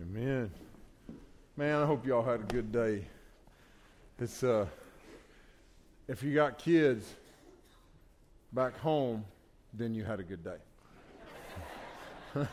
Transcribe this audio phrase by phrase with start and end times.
[0.00, 0.50] Amen.
[1.56, 3.04] Man, I hope y'all had a good day.
[4.20, 4.66] It's uh
[6.06, 7.04] if you got kids
[8.52, 9.24] back home,
[9.74, 10.58] then you had a good day.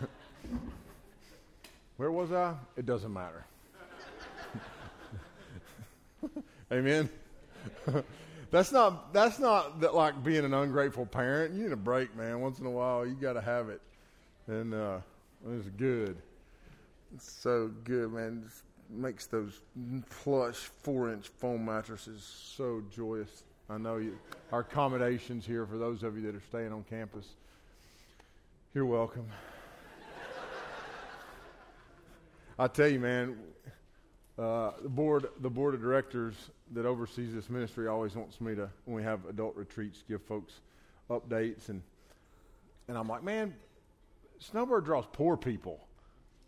[1.98, 2.56] Where was I?
[2.78, 3.46] It doesn't matter.
[6.72, 7.10] Amen.
[8.50, 11.54] that's not that's not that like being an ungrateful parent.
[11.54, 12.42] You need a break, man.
[12.42, 13.82] Once in a while, you got to have it,
[14.48, 14.98] and uh,
[15.48, 16.18] it's good.
[17.20, 18.50] So good, man.
[18.90, 19.62] Makes those
[20.24, 23.44] plush four-inch foam mattresses so joyous.
[23.70, 24.18] I know you.
[24.52, 27.26] Our accommodations here for those of you that are staying on campus.
[28.74, 29.26] You're welcome.
[32.60, 33.38] I tell you, man,
[34.38, 36.36] uh, the board, the board of directors
[36.74, 40.62] that oversees this ministry always wants me to, when we have adult retreats, give folks
[41.10, 41.82] updates, and
[42.88, 43.56] and I'm like, man,
[44.40, 45.88] Snowbird draws poor people.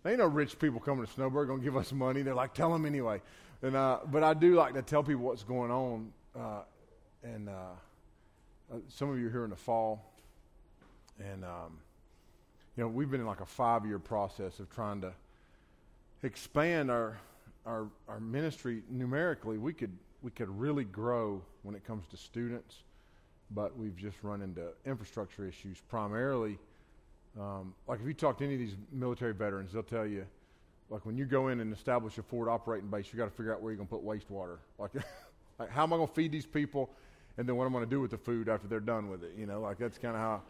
[0.04, 2.22] There know rich people coming to Snowbird going to give us money.
[2.22, 3.22] They're like, tell them anyway.
[3.62, 6.12] And uh, but I do like to tell people what's going on.
[6.36, 6.62] Uh,
[7.24, 7.52] and uh,
[8.72, 10.14] uh some of you are here in the fall,
[11.20, 11.80] and um,
[12.76, 15.12] you know we've been in like a five-year process of trying to
[16.24, 17.18] expand our
[17.66, 19.58] our our ministry numerically.
[19.58, 22.76] We could we could really grow when it comes to students,
[23.52, 26.60] but we've just run into infrastructure issues primarily
[27.40, 30.26] um, like if you talk to any of these military veterans, they'll tell you,
[30.90, 33.54] like when you go in and establish a forward operating base, you got to figure
[33.54, 34.58] out where you're going to put wastewater.
[34.80, 34.92] Like,
[35.60, 36.90] like how am I going to feed these people,
[37.38, 39.34] and then what I'm going to do with the food after they're done with it?
[39.38, 40.42] You know, like that's kind of how.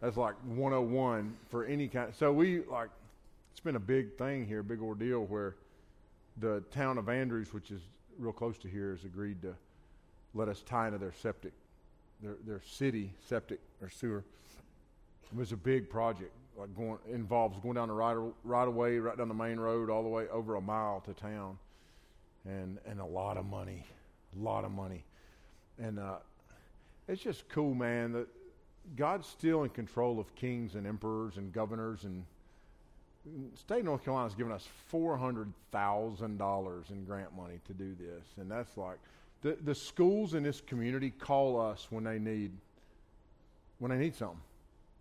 [0.00, 2.12] That's like 101 for any kind.
[2.12, 2.88] So we like,
[3.52, 5.54] it's been a big thing here, a big ordeal where
[6.38, 7.82] the town of Andrews, which is
[8.18, 9.54] real close to here, has agreed to
[10.34, 11.52] let us tie into their septic,
[12.20, 14.24] their their city septic or sewer.
[15.32, 19.16] It was a big project, like going involves going down the right right away, right
[19.16, 21.58] down the main road, all the way over a mile to town,
[22.44, 23.84] and and a lot of money,
[24.38, 25.04] a lot of money,
[25.78, 26.16] and uh,
[27.08, 28.12] it's just cool, man.
[28.12, 28.28] That
[28.96, 32.24] God's still in control of kings and emperors and governors and
[33.54, 37.72] state of North Carolina has given us four hundred thousand dollars in grant money to
[37.72, 38.98] do this, and that's like
[39.42, 42.50] the the schools in this community call us when they need
[43.78, 44.40] when they need something.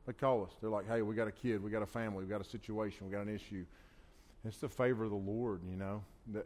[0.08, 0.52] They call us.
[0.62, 3.08] They're like, hey, we got a kid, we got a family, we got a situation,
[3.08, 3.66] we got an issue.
[4.44, 6.02] It's the favor of the Lord, you know.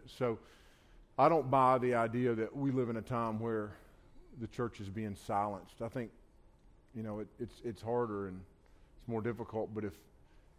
[0.06, 0.38] So
[1.18, 3.72] I don't buy the idea that we live in a time where
[4.42, 5.82] the church is being silenced.
[5.82, 6.12] I think,
[6.94, 8.42] you know, it, it's it's harder and
[9.00, 9.74] it's more difficult.
[9.74, 9.94] But if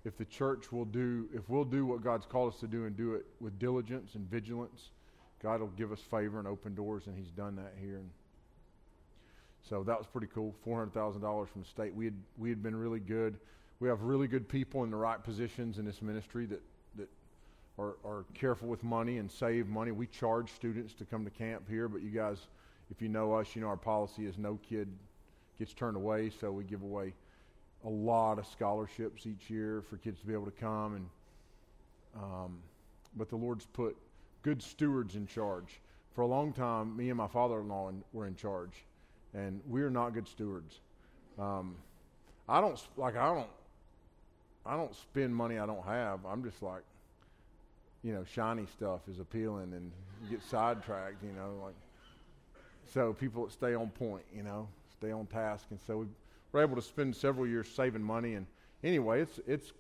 [0.07, 2.97] if the church will do, if we'll do what God's called us to do and
[2.97, 4.91] do it with diligence and vigilance,
[5.43, 7.97] God will give us favor and open doors, and He's done that here.
[7.97, 8.11] And
[9.69, 10.55] so that was pretty cool.
[10.63, 11.95] Four hundred thousand dollars from the state.
[11.95, 13.37] We had we had been really good.
[13.81, 16.63] We have really good people in the right positions in this ministry that
[16.97, 17.09] that
[17.79, 19.91] are, are careful with money and save money.
[19.91, 22.47] We charge students to come to camp here, but you guys,
[22.91, 24.89] if you know us, you know our policy is no kid
[25.59, 26.31] gets turned away.
[26.31, 27.13] So we give away
[27.85, 30.95] a lot of scholarships each year for kids to be able to come.
[30.95, 31.07] And
[32.23, 32.59] um,
[33.17, 33.97] but the Lord's put
[34.43, 35.81] good stewards in charge.
[36.15, 38.85] For a long time, me and my father-in-law were in charge
[39.37, 40.81] and we're not good stewards.
[41.39, 41.77] Um,
[42.49, 43.49] I don't like I don't
[44.65, 46.21] I don't spend money I don't have.
[46.27, 46.83] I'm just like,
[48.03, 49.93] you know, shiny stuff is appealing and
[50.31, 51.75] get sidetracked, you know, like
[52.93, 56.07] so people stay on point, you know, stay on task, and so we
[56.53, 58.35] we're able to spend several years saving money.
[58.35, 58.47] And
[58.83, 59.73] anyway, it's it's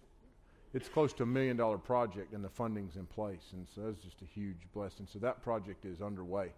[0.74, 4.02] it's close to a million dollar project, and the funding's in place, and so that's
[4.02, 5.06] just a huge blessing.
[5.10, 6.50] So that project is underway,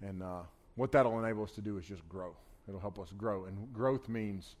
[0.00, 0.40] and uh,
[0.76, 2.34] what that'll enable us to do is just grow.
[2.68, 3.44] It'll help us grow.
[3.44, 4.56] And growth means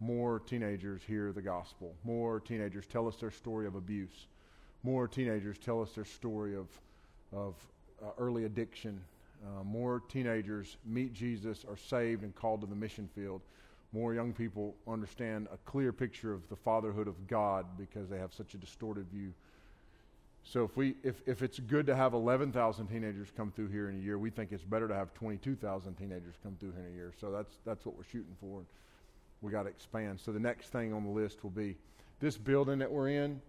[0.00, 4.26] more teenagers hear the gospel, more teenagers tell us their story of abuse,
[4.82, 6.66] more teenagers tell us their story of,
[7.32, 7.54] of
[8.02, 9.00] uh, early addiction,
[9.44, 13.40] uh, more teenagers meet Jesus, are saved, and called to the mission field.
[13.92, 18.34] More young people understand a clear picture of the fatherhood of God because they have
[18.34, 19.32] such a distorted view
[20.48, 23.96] so if we if, if it's good to have 11,000 teenagers come through here in
[23.96, 26.94] a year, we think it's better to have 22,000 teenagers come through here in a
[26.94, 27.12] year.
[27.20, 28.62] So that's that's what we're shooting for.
[29.42, 30.20] We got to expand.
[30.20, 31.76] So the next thing on the list will be
[32.20, 33.40] this building that we're in.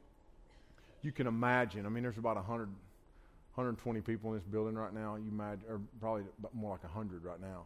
[1.03, 1.85] you can imagine.
[1.85, 5.15] I mean, there's about 100, 120 people in this building right now.
[5.15, 6.23] You imagine, or probably
[6.53, 7.65] more like 100 right now.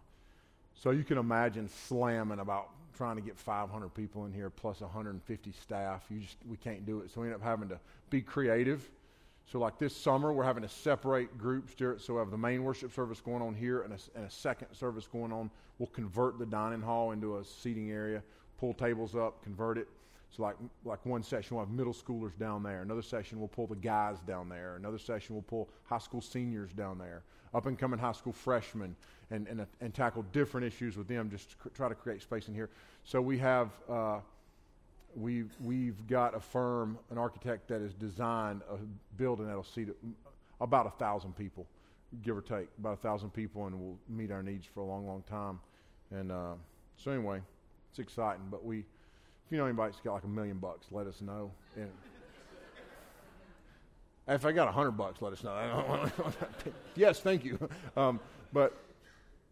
[0.75, 5.51] So you can imagine slamming about trying to get 500 people in here plus 150
[5.53, 6.03] staff.
[6.09, 7.11] You just we can't do it.
[7.11, 7.79] So we end up having to
[8.09, 8.89] be creative.
[9.45, 11.73] So like this summer, we're having to separate groups.
[11.77, 14.67] So we have the main worship service going on here and a, and a second
[14.73, 15.51] service going on.
[15.77, 18.23] We'll convert the dining hall into a seating area,
[18.59, 19.87] pull tables up, convert it.
[20.29, 20.55] So like
[20.85, 22.81] like one session we'll have middle schoolers down there.
[22.81, 24.77] Another session we'll pull the guys down there.
[24.77, 27.23] Another session we'll pull high school seniors down there.
[27.53, 28.95] Up and coming high school freshmen
[29.29, 32.47] and, and, and tackle different issues with them, just to cr- try to create space
[32.47, 32.69] in here.
[33.03, 34.19] So we have, uh,
[35.15, 38.77] we've, we've got a firm, an architect that has designed a
[39.17, 39.89] building that'll seat
[40.59, 41.67] about a thousand people,
[42.23, 45.07] give or take, about a thousand people, and will meet our needs for a long,
[45.07, 45.59] long time.
[46.11, 46.53] And uh,
[46.97, 47.41] so anyway,
[47.89, 48.43] it's exciting.
[48.49, 51.51] But we, if you know anybody that's got like a million bucks, let us know.
[51.75, 51.89] And
[54.27, 56.09] if I got a hundred bucks, let us know.
[56.95, 57.57] yes, thank you.
[57.97, 58.19] Um,
[58.53, 58.77] but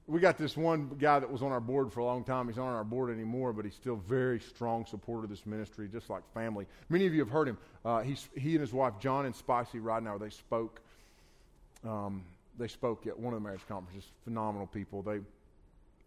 [0.10, 2.48] we got this one guy that was on our board for a long time.
[2.48, 5.88] He's not on our board anymore, but he's still very strong supporter of this ministry,
[5.88, 6.66] just like family.
[6.90, 7.58] Many of you have heard him.
[7.86, 10.82] Uh, he's, he and his wife, John and Spicy right now, they spoke.
[11.88, 12.24] Um,
[12.58, 14.10] they spoke at one of the marriage conferences.
[14.24, 15.02] Phenomenal people.
[15.02, 15.20] They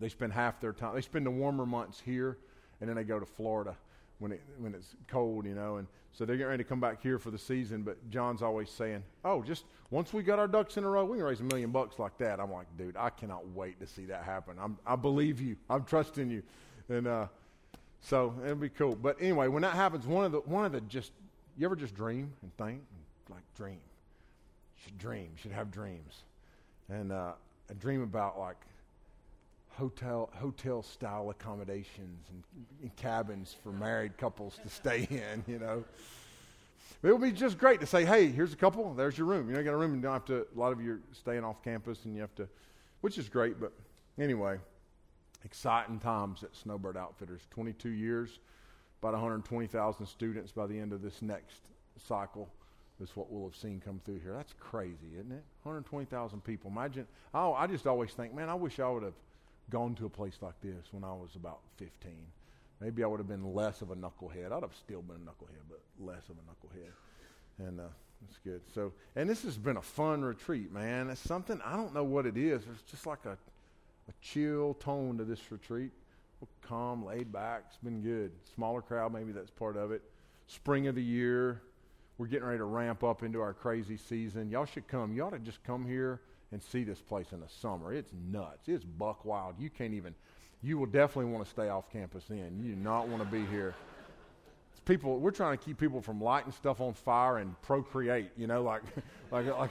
[0.00, 0.96] they spend half their time.
[0.96, 2.36] They spend the warmer months here,
[2.80, 3.76] and then they go to Florida
[4.22, 5.76] when it when it's cold, you know.
[5.76, 7.82] And so they're getting ready to come back here for the season.
[7.82, 11.18] But John's always saying, "Oh, just once we got our ducks in a row, we
[11.18, 14.06] can raise a million bucks like that." I'm like, dude, I cannot wait to see
[14.06, 14.56] that happen.
[14.60, 15.56] I'm, I believe you.
[15.68, 16.42] I'm trusting you,
[16.88, 17.26] and uh,
[18.00, 18.94] so it'll be cool.
[18.94, 21.10] But anyway, when that happens, one of the one of the just
[21.58, 22.80] you ever just dream and think
[23.28, 23.80] like dream.
[24.84, 25.30] Should dream.
[25.36, 26.22] Should have dreams,
[26.88, 27.32] and uh,
[27.68, 28.56] I dream about like
[29.74, 32.42] hotel hotel style accommodations and,
[32.82, 35.84] and, cabins for married couples to stay in, you know.
[37.02, 39.48] It would be just great to say, hey, here's a couple, there's your room.
[39.48, 40.92] You know, you got a room, and you don't have to, a lot of you
[40.92, 42.48] are staying off campus, and you have to,
[43.00, 43.72] which is great, but
[44.20, 44.58] anyway,
[45.44, 47.40] exciting times at Snowbird Outfitters.
[47.50, 48.38] 22 years,
[49.00, 51.62] about 120,000 students by the end of this next
[52.06, 52.48] cycle
[53.00, 54.34] is what we'll have seen come through here.
[54.36, 55.42] That's crazy, isn't it?
[55.64, 56.70] 120,000 people.
[56.70, 59.14] Imagine, oh, I just always think, man, I wish I would have–
[59.72, 62.12] gone to a place like this when I was about 15.
[62.80, 64.52] Maybe I would have been less of a knucklehead.
[64.52, 67.66] I'd have still been a knucklehead, but less of a knucklehead.
[67.66, 67.84] And uh,
[68.20, 68.60] that's good.
[68.74, 71.08] So, and this has been a fun retreat, man.
[71.08, 72.62] It's something I don't know what it is.
[72.70, 75.90] It's just like a, a chill tone to this retreat.
[76.60, 77.64] Calm, laid back.
[77.68, 78.32] It's been good.
[78.54, 80.02] Smaller crowd, maybe that's part of it.
[80.48, 81.62] Spring of the year,
[82.18, 84.50] we're getting ready to ramp up into our crazy season.
[84.50, 85.14] Y'all should come.
[85.14, 86.20] You ought to just come here
[86.52, 87.92] and see this place in the summer.
[87.92, 88.68] It's nuts.
[88.68, 89.54] It's buck wild.
[89.58, 90.14] You can't even,
[90.62, 92.60] you will definitely want to stay off campus then.
[92.62, 93.74] You do not want to be here.
[94.70, 98.46] It's people, we're trying to keep people from lighting stuff on fire and procreate, you
[98.46, 98.82] know, like,
[99.30, 99.70] like, like,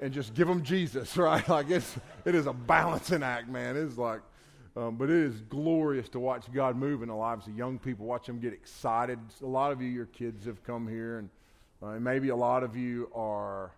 [0.00, 1.46] and just give them Jesus, right?
[1.48, 3.76] Like it's, it is a balancing act, man.
[3.76, 4.20] It's like,
[4.76, 8.06] um, but it is glorious to watch God move in the lives of young people,
[8.06, 9.18] watch them get excited.
[9.42, 11.30] A lot of you, your kids have come here, and
[11.82, 13.72] uh, maybe a lot of you are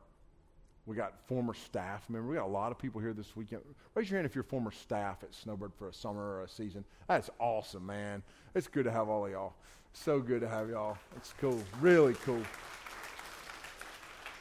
[0.87, 2.05] we got former staff.
[2.09, 3.63] Remember, we got a lot of people here this weekend.
[3.95, 6.85] Raise your hand if you're former staff at Snowbird for a summer or a season.
[7.07, 8.23] That's awesome, man.
[8.55, 9.55] It's good to have all of y'all.
[9.93, 10.97] So good to have y'all.
[11.17, 11.63] It's cool.
[11.81, 12.43] Really cool.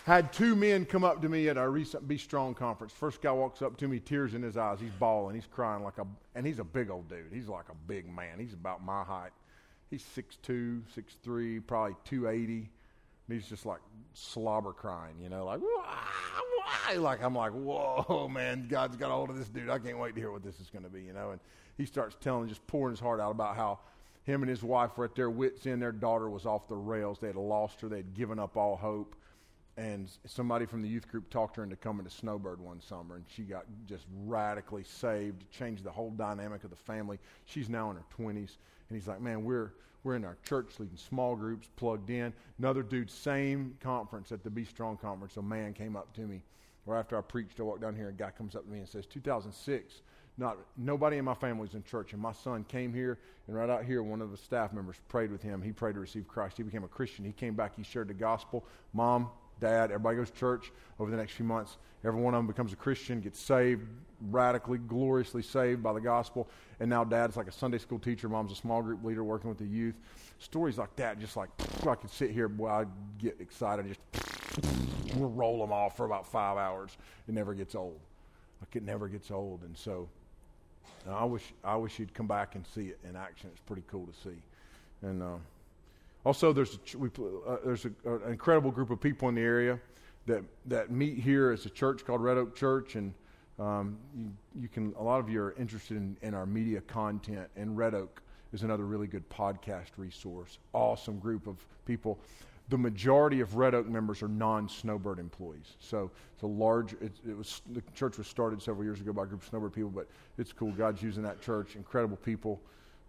[0.06, 2.94] Had two men come up to me at our recent Be Strong conference.
[2.94, 4.80] First guy walks up to me, tears in his eyes.
[4.80, 5.35] He's bawling.
[5.35, 7.31] He's crying like a, and he's a big old dude.
[7.31, 8.40] He's like a big man.
[8.40, 9.31] He's about my height.
[9.92, 12.69] He's 6'2", 6'3", probably 280
[13.31, 13.80] he's just like
[14.14, 15.86] slobber crying, you know, like, wah,
[16.94, 17.02] wah.
[17.02, 19.69] like I'm like, whoa, man, God's got a hold of this dude.
[19.69, 21.31] I can't wait to hear what this is going to be, you know.
[21.31, 21.40] And
[21.78, 23.80] he starts telling, just pouring his heart out about how
[24.24, 25.81] him and his wife were at their wits' end.
[25.81, 27.19] Their daughter was off the rails.
[27.19, 27.88] They had lost her.
[27.88, 29.16] They had given up all hope.
[29.78, 33.24] And somebody from the youth group talked her into coming to Snowbird one summer, and
[33.33, 37.18] she got just radically saved, changed the whole dynamic of the family.
[37.45, 39.71] She's now in her 20s, and he's like, man, we're
[40.03, 42.33] we're in our church leading small groups, plugged in.
[42.57, 45.37] Another dude, same conference at the Be Strong conference.
[45.37, 46.41] A man came up to me,
[46.85, 48.07] or after I preached, I walked down here.
[48.07, 50.01] And a guy comes up to me and says, 2006,
[50.37, 53.69] not nobody in my family was in church, and my son came here, and right
[53.69, 55.61] out here, one of the staff members prayed with him.
[55.61, 56.56] He prayed to receive Christ.
[56.57, 57.25] He became a Christian.
[57.25, 57.75] He came back.
[57.75, 58.65] He shared the gospel.
[58.94, 59.29] Mom,
[59.59, 61.78] dad, everybody goes to church over the next few months.
[62.04, 63.87] Every one of them becomes a Christian, gets saved,
[64.30, 66.47] radically, gloriously saved by the gospel.
[66.80, 69.59] And now dad's like a Sunday school teacher, mom's a small group leader working with
[69.59, 69.95] the youth.
[70.39, 71.49] Stories like that, just like
[71.85, 72.87] I could sit here, boy, I'd
[73.19, 73.99] get excited, just
[75.18, 76.97] roll them off for about five hours.
[77.28, 77.99] It never gets old.
[78.61, 79.61] Like it never gets old.
[79.63, 80.07] And so
[81.09, 83.49] I wish I wish you'd come back and see it in action.
[83.51, 84.37] It's pretty cool to see.
[85.01, 85.37] And uh,
[86.26, 87.09] Also, there's a, we,
[87.47, 89.80] uh, there's a, uh, an incredible group of people in the area
[90.26, 93.14] that that meet here as a church called Red Oak Church, and
[93.57, 94.94] um, you, you, can.
[94.99, 98.21] A lot of you are interested in, in our media content, and Red Oak
[98.52, 100.59] is another really good podcast resource.
[100.73, 102.19] Awesome group of people.
[102.68, 106.94] The majority of Red Oak members are non-Snowbird employees, so it's a large.
[106.94, 109.73] It, it was the church was started several years ago by a group of Snowbird
[109.73, 110.07] people, but
[110.38, 110.71] it's cool.
[110.73, 111.78] God's using that church.
[111.78, 112.59] Incredible people.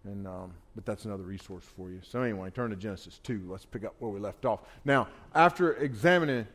[0.03, 1.99] And, um, but that's another resource for you.
[2.01, 3.43] So, anyway, turn to Genesis 2.
[3.47, 4.61] Let's pick up where we left off.
[4.83, 6.47] Now, after examining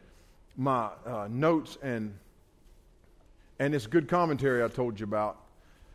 [0.56, 2.12] my uh, notes and,
[3.60, 5.38] and this good commentary I told you about,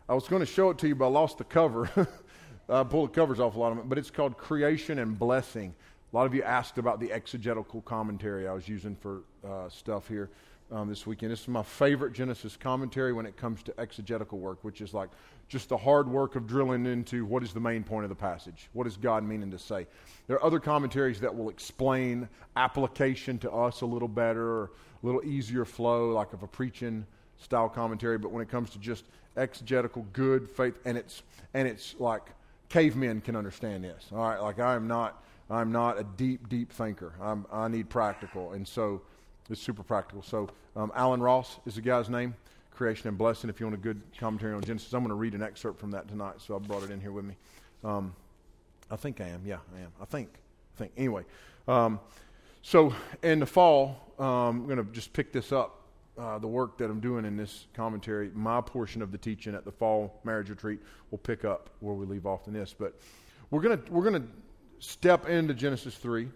[0.07, 1.89] I was going to show it to you, but I lost the cover.
[2.69, 5.75] I pulled the covers off a lot of it, but it's called Creation and Blessing.
[6.11, 10.09] A lot of you asked about the exegetical commentary I was using for uh, stuff
[10.09, 10.29] here
[10.69, 11.31] um, this weekend.
[11.31, 15.09] This is my favorite Genesis commentary when it comes to exegetical work, which is like
[15.47, 18.67] just the hard work of drilling into what is the main point of the passage.
[18.73, 19.87] What is God meaning to say?
[20.27, 22.27] There are other commentaries that will explain
[22.57, 24.63] application to us a little better or
[25.01, 27.05] a little easier flow, like of a preaching
[27.37, 28.17] style commentary.
[28.17, 29.05] But when it comes to just
[29.37, 32.23] exegetical, good faith, and it's and it's like
[32.67, 34.07] cavemen can understand this.
[34.11, 37.13] All right, like I am not I'm not a deep deep thinker.
[37.21, 39.01] I'm, I need practical, and so
[39.49, 40.23] it's super practical.
[40.23, 42.35] So um, Allen Ross is the guy's name
[42.71, 43.49] creation and blessing.
[43.49, 45.91] If you want a good commentary on Genesis, I'm going to read an excerpt from
[45.91, 47.35] that tonight, so I brought it in here with me.
[47.83, 48.15] Um,
[48.89, 49.41] I think I am.
[49.45, 49.91] Yeah, I am.
[50.01, 50.29] I think.
[50.75, 50.91] I think.
[50.97, 51.23] Anyway,
[51.67, 51.99] um,
[52.63, 55.77] so in the fall, um, I'm going to just pick this up.
[56.17, 59.63] Uh, the work that I'm doing in this commentary, my portion of the teaching at
[59.63, 60.79] the fall marriage retreat,
[61.09, 62.75] will pick up where we leave off in this.
[62.77, 62.99] But
[63.49, 64.27] we're going to we're going to
[64.81, 66.27] step into Genesis three.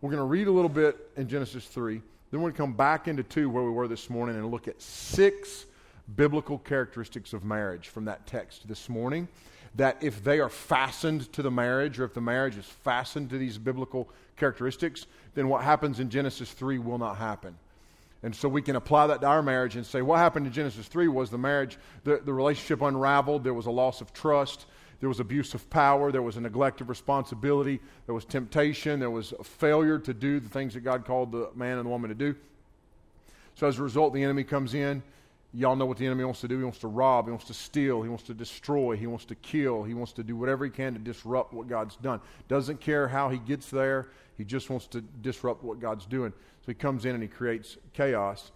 [0.00, 2.00] We're going to read a little bit in Genesis three.
[2.30, 4.68] Then we're going to come back into two where we were this morning and look
[4.68, 5.66] at six
[6.16, 9.28] biblical characteristics of marriage from that text this morning.
[9.74, 13.38] That if they are fastened to the marriage, or if the marriage is fastened to
[13.38, 17.56] these biblical characteristics, then what happens in Genesis 3 will not happen.
[18.22, 20.86] And so we can apply that to our marriage and say, what happened in Genesis
[20.88, 24.66] 3 was the marriage, the, the relationship unraveled, there was a loss of trust,
[25.00, 29.10] there was abuse of power, there was a neglect of responsibility, there was temptation, there
[29.10, 32.10] was a failure to do the things that God called the man and the woman
[32.10, 32.34] to do.
[33.54, 35.02] So as a result, the enemy comes in
[35.52, 36.58] Y'all know what the enemy wants to do.
[36.58, 37.24] He wants to rob.
[37.24, 38.02] He wants to steal.
[38.02, 38.96] He wants to destroy.
[38.96, 39.82] He wants to kill.
[39.82, 42.20] He wants to do whatever he can to disrupt what God's done.
[42.46, 44.08] Doesn't care how he gets there.
[44.38, 46.32] He just wants to disrupt what God's doing.
[46.60, 48.52] So he comes in and he creates chaos.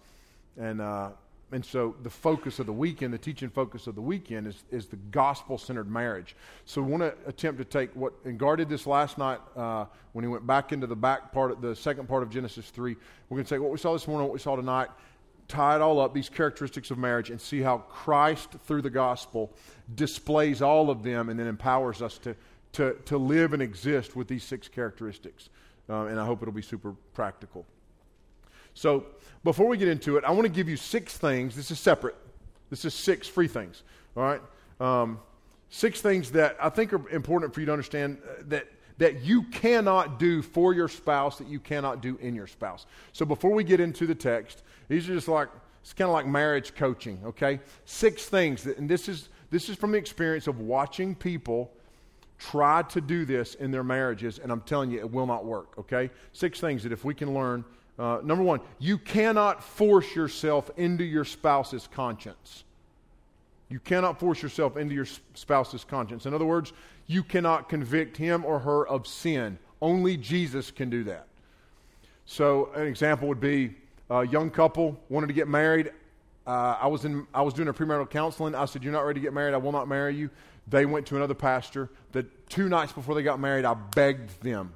[0.57, 1.09] And, uh,
[1.51, 4.87] and so the focus of the weekend, the teaching focus of the weekend is, is
[4.87, 6.35] the gospel centered marriage.
[6.65, 9.85] So we want to attempt to take what, and Gar did this last night uh,
[10.13, 12.95] when he went back into the back part, of, the second part of Genesis 3.
[13.29, 14.89] We're going to take what we saw this morning, what we saw tonight,
[15.47, 19.53] tie it all up, these characteristics of marriage, and see how Christ, through the gospel,
[19.93, 22.35] displays all of them and then empowers us to,
[22.73, 25.49] to, to live and exist with these six characteristics.
[25.87, 27.67] Uh, and I hope it'll be super practical.
[28.75, 29.05] So,
[29.43, 31.55] before we get into it, I want to give you six things.
[31.55, 32.15] This is separate.
[32.69, 33.83] This is six free things.
[34.15, 34.41] All right?
[34.79, 35.19] Um,
[35.69, 38.67] six things that I think are important for you to understand uh, that
[38.97, 42.85] that you cannot do for your spouse that you cannot do in your spouse.
[43.11, 45.49] So before we get into the text, these are just like
[45.81, 47.59] it's kind of like marriage coaching, okay?
[47.85, 51.71] Six things that, and this is this is from the experience of watching people
[52.39, 55.77] try to do this in their marriages, and I'm telling you, it will not work,
[55.77, 56.09] okay?
[56.33, 57.63] Six things that if we can learn.
[57.97, 62.63] Uh, number one, you cannot force yourself into your spouse's conscience.
[63.69, 66.25] You cannot force yourself into your spouse's conscience.
[66.25, 66.73] In other words,
[67.07, 69.57] you cannot convict him or her of sin.
[69.81, 71.27] Only Jesus can do that.
[72.25, 73.75] So, an example would be
[74.09, 75.91] a young couple wanted to get married.
[76.45, 78.55] Uh, I, was in, I was doing a premarital counseling.
[78.55, 79.53] I said, You're not ready to get married.
[79.53, 80.29] I will not marry you.
[80.67, 81.89] They went to another pastor.
[82.11, 84.73] The two nights before they got married, I begged them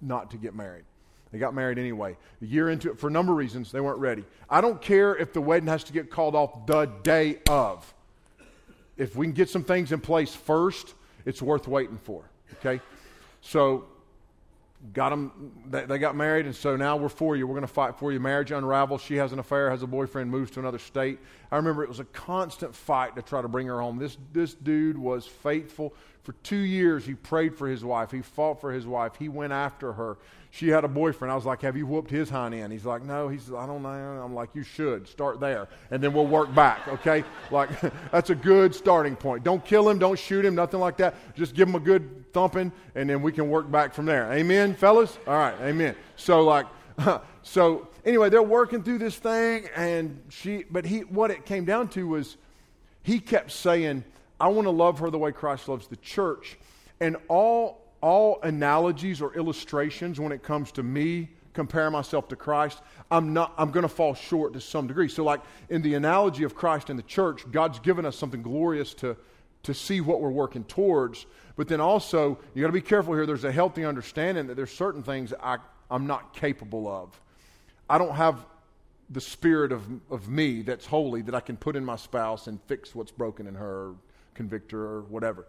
[0.00, 0.84] not to get married.
[1.32, 2.16] They got married anyway.
[2.42, 4.24] A year into it, for a number of reasons, they weren't ready.
[4.50, 7.92] I don't care if the wedding has to get called off the day of.
[8.98, 12.28] If we can get some things in place first, it's worth waiting for.
[12.58, 12.82] Okay?
[13.40, 13.86] So,
[14.92, 17.46] got them, they, they got married, and so now we're for you.
[17.46, 18.20] We're going to fight for you.
[18.20, 19.00] Marriage unravels.
[19.00, 21.18] She has an affair, has a boyfriend, moves to another state.
[21.50, 23.98] I remember it was a constant fight to try to bring her home.
[23.98, 25.94] This, this dude was faithful.
[26.24, 28.10] For two years, he prayed for his wife.
[28.10, 29.12] He fought for his wife.
[29.18, 30.18] He went after her
[30.54, 31.32] she had a boyfriend.
[31.32, 32.74] I was like, Have you whooped his hind end?
[32.74, 33.26] He's like, No.
[33.28, 33.88] He's, I don't know.
[33.88, 35.08] I'm like, You should.
[35.08, 35.66] Start there.
[35.90, 37.24] And then we'll work back, okay?
[37.50, 37.70] like,
[38.12, 39.44] that's a good starting point.
[39.44, 39.98] Don't kill him.
[39.98, 40.54] Don't shoot him.
[40.54, 41.14] Nothing like that.
[41.34, 44.30] Just give him a good thumping, and then we can work back from there.
[44.30, 45.18] Amen, fellas?
[45.26, 45.58] All right.
[45.62, 45.96] Amen.
[46.16, 46.66] So, like,
[47.42, 51.88] so anyway, they're working through this thing, and she, but he, what it came down
[51.90, 52.36] to was
[53.02, 54.04] he kept saying,
[54.38, 56.58] I want to love her the way Christ loves the church.
[57.00, 62.80] And all all analogies or illustrations when it comes to me comparing myself to Christ,
[63.10, 65.08] I'm not I'm going to fall short to some degree.
[65.08, 65.40] So like
[65.70, 69.16] in the analogy of Christ and the church, God's given us something glorious to
[69.62, 71.26] to see what we're working towards.
[71.56, 73.26] But then also, you got to be careful here.
[73.26, 75.58] There's a healthy understanding that there's certain things I,
[75.90, 77.20] I'm not capable of.
[77.88, 78.44] I don't have
[79.10, 82.58] the spirit of, of me that's holy that I can put in my spouse and
[82.66, 83.92] fix what's broken in her,
[84.34, 85.46] convict her, or whatever.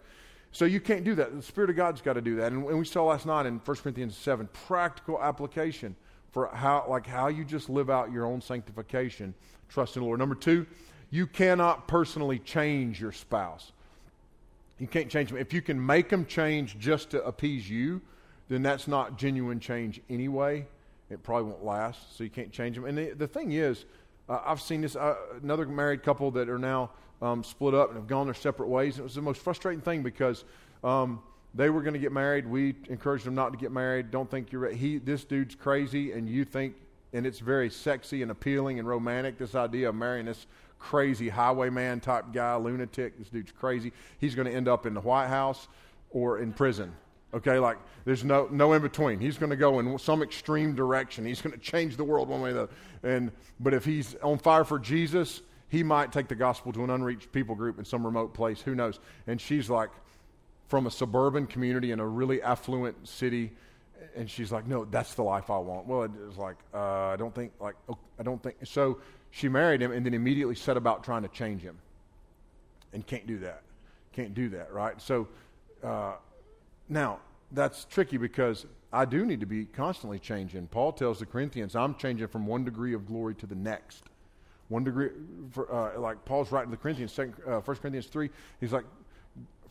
[0.54, 1.36] So you can't do that.
[1.36, 2.52] The Spirit of God's got to do that.
[2.52, 5.96] And, and we saw last night in 1 Corinthians 7 practical application
[6.32, 9.34] for how, like how you just live out your own sanctification,
[9.68, 10.20] trust in the Lord.
[10.20, 10.68] Number two,
[11.10, 13.72] you cannot personally change your spouse.
[14.80, 15.40] You can't change them.
[15.40, 18.02] If you can make them change just to appease you,
[18.48, 20.68] then that's not genuine change anyway.
[21.10, 22.86] It probably won't last, so you can't change them.
[22.86, 23.86] And the, the thing is,
[24.30, 26.92] uh, I've seen this uh, another married couple that are now
[27.22, 29.00] um, split up and have gone their separate ways.
[29.00, 30.44] It was the most frustrating thing because
[30.84, 31.22] um,
[31.54, 32.48] they were going to get married.
[32.48, 34.12] We encouraged them not to get married.
[34.12, 34.70] Don't think you're.
[34.72, 36.76] He, this dude's crazy, and you think,
[37.14, 39.38] and it's very sexy and appealing and romantic.
[39.38, 40.48] This idea of marrying this
[40.80, 43.18] crazy highwayman type guy, lunatic.
[43.18, 43.94] This dude's crazy.
[44.20, 45.68] He's going to end up in the White House
[46.10, 46.94] or in prison.
[47.34, 49.20] Okay, like there's no no in between.
[49.20, 51.26] He's going to go in some extreme direction.
[51.26, 52.72] He's going to change the world one way or the other.
[53.04, 55.42] And but if he's on fire for Jesus,
[55.74, 58.62] he might take the gospel to an unreached people group in some remote place.
[58.62, 59.00] Who knows?
[59.26, 59.90] And she's like
[60.68, 63.54] from a suburban community in a really affluent city,
[64.16, 67.16] and she's like, "No, that's the life I want." Well, it was like, uh, I
[67.16, 69.00] don't think like oh, I don't think so.
[69.32, 71.80] She married him and then immediately set about trying to change him,
[72.94, 73.64] and can't do that.
[74.12, 75.02] Can't do that, right?
[75.02, 75.28] So.
[75.84, 76.14] Uh,
[76.88, 77.20] now,
[77.52, 80.68] that's tricky because I do need to be constantly changing.
[80.68, 84.04] Paul tells the Corinthians, I'm changing from one degree of glory to the next.
[84.74, 85.10] One degree,
[85.52, 88.28] for, uh, like Paul's writing to the Corinthians, second, uh, 1 Corinthians 3,
[88.60, 88.86] he's like,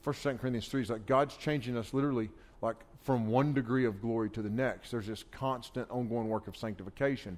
[0.04, 2.30] 1 2 Corinthians 3, he's like, God's changing us literally
[2.60, 4.92] like from one degree of glory to the next.
[4.92, 7.36] There's this constant ongoing work of sanctification.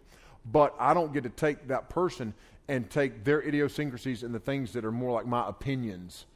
[0.53, 2.35] But I don't get to take that person
[2.69, 6.27] and take their idiosyncrasies and the things that are more like my opinions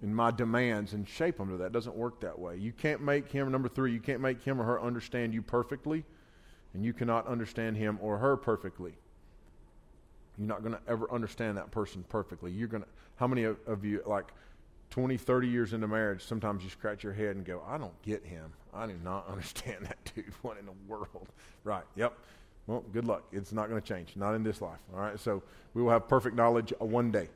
[0.00, 1.66] and my demands and shape them to that.
[1.66, 2.56] It doesn't work that way.
[2.56, 6.06] You can't make him, number three, you can't make him or her understand you perfectly,
[6.72, 8.94] and you cannot understand him or her perfectly.
[10.38, 12.52] You're not going to ever understand that person perfectly.
[12.52, 14.26] You're going to, how many of, of you, like
[14.90, 18.24] 20, 30 years into marriage, sometimes you scratch your head and go, I don't get
[18.24, 18.52] him.
[18.72, 20.32] I do not understand that dude.
[20.42, 21.28] What in the world?
[21.64, 21.84] Right.
[21.96, 22.16] Yep.
[22.66, 23.24] Well, good luck.
[23.32, 24.14] It's not going to change.
[24.14, 24.78] Not in this life.
[24.94, 25.18] All right.
[25.18, 25.42] So
[25.74, 27.28] we will have perfect knowledge uh, one day.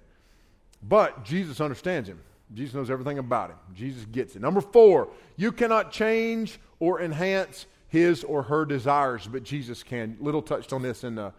[0.82, 2.20] But Jesus understands him.
[2.54, 3.56] Jesus knows everything about him.
[3.74, 4.42] Jesus gets it.
[4.42, 10.16] Number four, you cannot change or enhance his or her desires, but Jesus can.
[10.20, 11.32] Little touched on this in the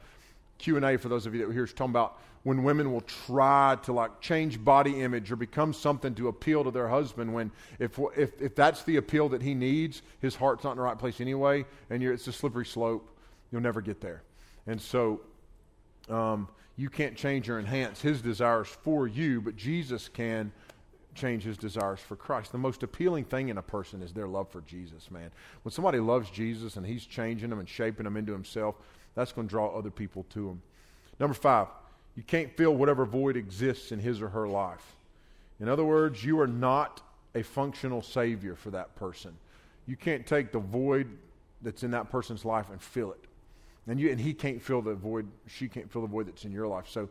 [0.64, 1.68] Q&A for those of you that were here.
[1.68, 6.30] talking about when women will try to like change body image or become something to
[6.30, 10.36] appeal to their husband when if, if, if that's the appeal that he needs, his
[10.36, 13.10] heart's not in the right place anyway, and it's a slippery slope.
[13.52, 14.24] You'll never get there.
[14.66, 15.20] And so
[16.10, 16.48] um,
[16.78, 20.52] you can't change or enhance his desires for you, but Jesus can
[21.14, 22.54] change his desires for Christ.
[22.54, 25.30] The most appealing thing in a person is their love for Jesus, man.
[25.64, 28.76] When somebody loves Jesus and he's changing them and shaping them into himself,
[29.16, 30.62] that's going to draw other people to him.
[31.20, 31.68] Number five,
[32.16, 34.96] you can't fill whatever void exists in his or her life.
[35.60, 37.02] In other words, you are not
[37.36, 39.36] a functional savior for that person.
[39.88, 41.08] You can't take the void
[41.62, 43.24] that's in that person's life and fill it.
[43.88, 46.52] And, you, and he can't fill the void, she can't fill the void that's in
[46.52, 46.88] your life.
[46.88, 47.10] So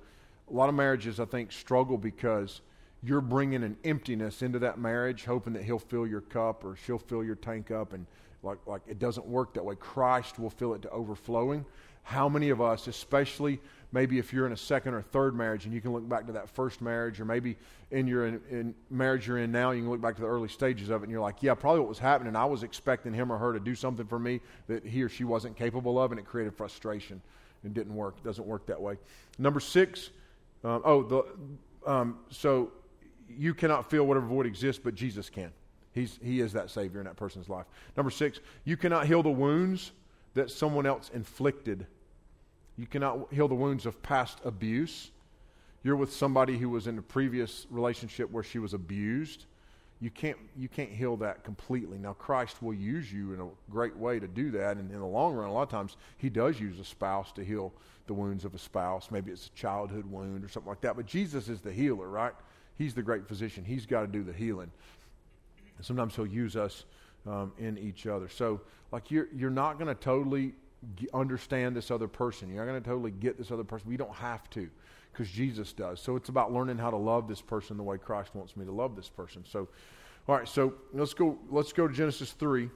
[0.51, 2.61] a lot of marriages, I think, struggle because
[3.03, 6.99] you're bringing an emptiness into that marriage, hoping that he'll fill your cup or she'll
[6.99, 8.07] fill your tank up, and
[8.43, 9.75] like, like it doesn't work that way.
[9.75, 11.65] Christ will fill it to overflowing.
[12.05, 13.61] How many of us, especially
[13.93, 16.33] maybe if you're in a second or third marriage and you can look back to
[16.33, 17.57] that first marriage, or maybe
[17.93, 20.49] in your in, in marriage you're in now, you can look back to the early
[20.49, 23.31] stages of it, and you're like, yeah, probably what was happening, I was expecting him
[23.31, 26.19] or her to do something for me that he or she wasn't capable of, and
[26.19, 27.21] it created frustration.
[27.65, 28.17] It didn't work.
[28.19, 28.97] It doesn't work that way.
[29.39, 30.11] Number six,
[30.65, 31.25] um, oh, the,
[31.89, 32.73] um, so
[33.29, 35.53] you cannot feel whatever void exists, but Jesus can.
[35.93, 37.67] He's, he is that Savior in that person's life.
[37.97, 39.93] Number six, you cannot heal the wounds
[40.35, 41.87] that someone else inflicted.
[42.79, 45.11] You cannot heal the wounds of past abuse.
[45.85, 49.45] You're with somebody who was in a previous relationship where she was abused.
[50.01, 51.99] You can't, you can't heal that completely.
[51.99, 54.79] Now, Christ will use you in a great way to do that.
[54.79, 57.45] And in the long run, a lot of times, He does use a spouse to
[57.45, 57.73] heal
[58.07, 59.11] the wounds of a spouse.
[59.11, 60.97] Maybe it's a childhood wound or something like that.
[60.97, 62.33] But Jesus is the healer, right?
[62.79, 63.65] He's the great physician.
[63.65, 64.73] He's got to do the healing.
[65.83, 66.85] And sometimes He'll use us
[67.27, 68.29] um, in each other.
[68.29, 68.61] So,
[68.93, 70.53] like, you're, you're not going to totally
[70.95, 72.49] g- understand this other person.
[72.49, 73.89] You're not going to totally get this other person.
[73.89, 74.71] We don't have to
[75.13, 76.01] because Jesus does.
[76.01, 78.71] So, it's about learning how to love this person the way Christ wants me to
[78.71, 79.45] love this person.
[79.45, 79.67] So,
[80.29, 81.37] All right, so let's go.
[81.51, 82.71] Let's go to Genesis three.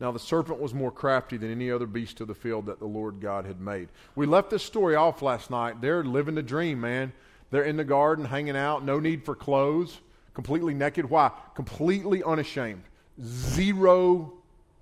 [0.00, 2.86] Now the serpent was more crafty than any other beast of the field that the
[2.86, 3.88] Lord God had made.
[4.14, 5.80] We left this story off last night.
[5.80, 7.12] They're living the dream, man.
[7.50, 10.00] They're in the garden, hanging out, no need for clothes,
[10.36, 11.08] completely naked.
[11.08, 11.30] Why?
[11.54, 12.82] Completely unashamed.
[13.18, 14.34] Zero,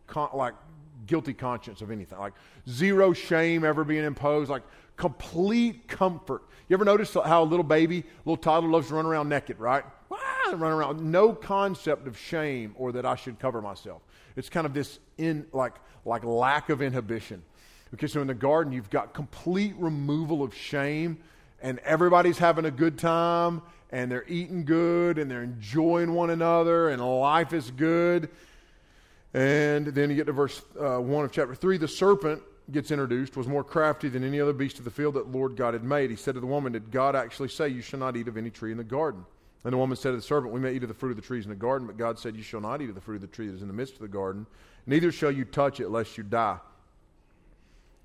[0.09, 0.55] con- like,
[1.07, 2.19] guilty conscience of anything.
[2.19, 2.33] Like,
[2.69, 4.51] zero shame ever being imposed.
[4.51, 4.65] Like,
[4.97, 6.43] complete comfort.
[6.69, 9.85] You ever notice how a little baby, little toddler loves to run around naked, right?
[10.53, 11.13] Run around.
[11.13, 14.03] No concept of shame or that I should cover myself.
[14.35, 17.43] It's kind of this in like like lack of inhibition.
[17.95, 21.19] Okay, so in the garden you've got complete removal of shame
[21.63, 26.89] and everybody's having a good time and they're eating good and they're enjoying one another
[26.89, 28.29] and life is good.
[29.33, 31.79] And then you get to verse uh, 1 of chapter 3.
[31.79, 35.31] The serpent gets introduced, was more crafty than any other beast of the field that
[35.31, 36.11] Lord God had made.
[36.11, 38.51] He said to the woman, Did God actually say, You shall not eat of any
[38.51, 39.25] tree in the garden?
[39.65, 41.23] And the woman said to the serpent, We may eat of the fruit of the
[41.23, 43.21] trees in the garden, but God said, You shall not eat of the fruit of
[43.23, 44.47] the tree that is in the midst of the garden,
[44.87, 46.59] neither shall you touch it, lest you die.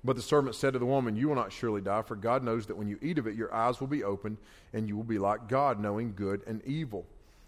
[0.02, 2.66] But the serpent said to the woman, You will not surely die, for God knows
[2.66, 4.38] that when you eat of it, your eyes will be opened,
[4.72, 7.04] and you will be like God, knowing good and evil.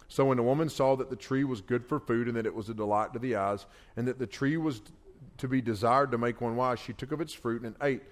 [0.07, 2.53] So when the woman saw that the tree was good for food, and that it
[2.53, 3.65] was a delight to the eyes,
[3.97, 4.81] and that the tree was
[5.37, 8.03] to be desired to make one wise, she took of its fruit and ate.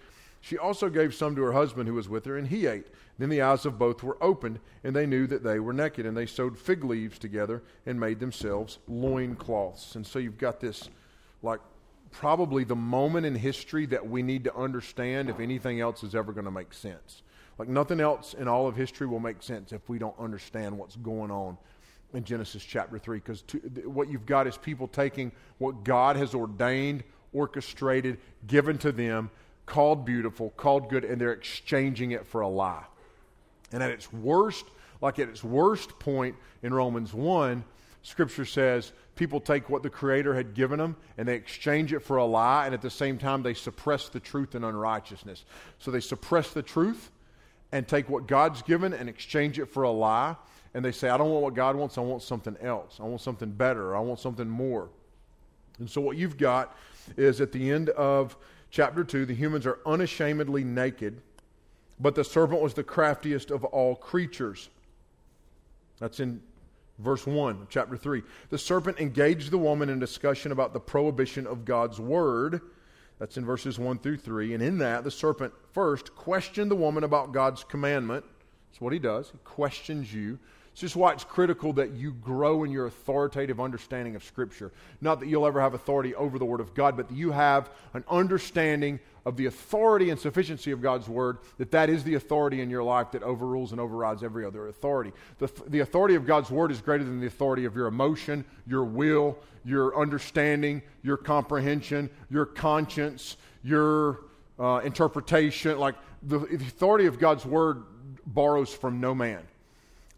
[0.44, 2.88] She also gave some to her husband who was with her, and he ate.
[3.20, 6.18] Then the eyes of both were opened, and they knew that they were naked, and
[6.18, 9.96] they sewed fig leaves together and made themselves loin cloths.
[9.96, 10.90] And so you've got this,
[11.44, 11.60] like,
[12.12, 16.34] probably the moment in history that we need to understand if anything else is ever
[16.34, 17.24] going to make sense.
[17.58, 20.96] Like, nothing else in all of history will make sense if we don't understand what's
[20.96, 21.58] going on
[22.14, 23.18] in Genesis chapter 3.
[23.18, 23.44] Because
[23.86, 29.30] what you've got is people taking what God has ordained, orchestrated, given to them
[29.66, 32.84] called beautiful, called good, and they're exchanging it for a lie.
[33.72, 34.66] And at its worst,
[35.02, 37.64] like at its worst point in Romans 1,
[38.04, 38.92] Scripture says
[39.22, 42.66] people take what the Creator had given them and they exchange it for a lie,
[42.66, 45.46] and at the same time, they suppress the truth in unrighteousness.
[45.78, 47.12] So they suppress the truth
[47.72, 50.36] and take what God's given and exchange it for a lie,
[50.74, 52.98] and they say, I don't want what God wants, I want something else.
[53.00, 54.90] I want something better, I want something more.
[55.78, 56.76] And so what you've got
[57.16, 58.36] is at the end of
[58.72, 61.22] chapter 2, the humans are unashamedly naked,
[62.00, 64.70] but the serpent was the craftiest of all creatures.
[66.00, 66.42] That's in
[67.02, 68.24] verse 1 chapter 3.
[68.50, 72.62] The serpent engaged the woman in discussion about the prohibition of God's word.
[73.20, 74.54] That's in verses 1 through 3.
[74.54, 78.26] And in that, the serpent first questioned the woman about God's commandment.
[78.70, 79.30] That's what he does.
[79.30, 80.40] He questions you.
[80.72, 84.72] It's just why it's critical that you grow in your authoritative understanding of Scripture.
[85.02, 87.70] Not that you'll ever have authority over the Word of God, but that you have
[87.94, 92.62] an understanding of the authority and sufficiency of God's Word, that that is the authority
[92.62, 95.12] in your life that overrules and overrides every other authority.
[95.40, 98.84] The, the authority of God's Word is greater than the authority of your emotion, your
[98.84, 104.22] will, your understanding, your comprehension, your conscience, your
[104.60, 105.78] uh, interpretation.
[105.78, 107.84] Like the, the authority of God's Word
[108.26, 109.42] borrows from no man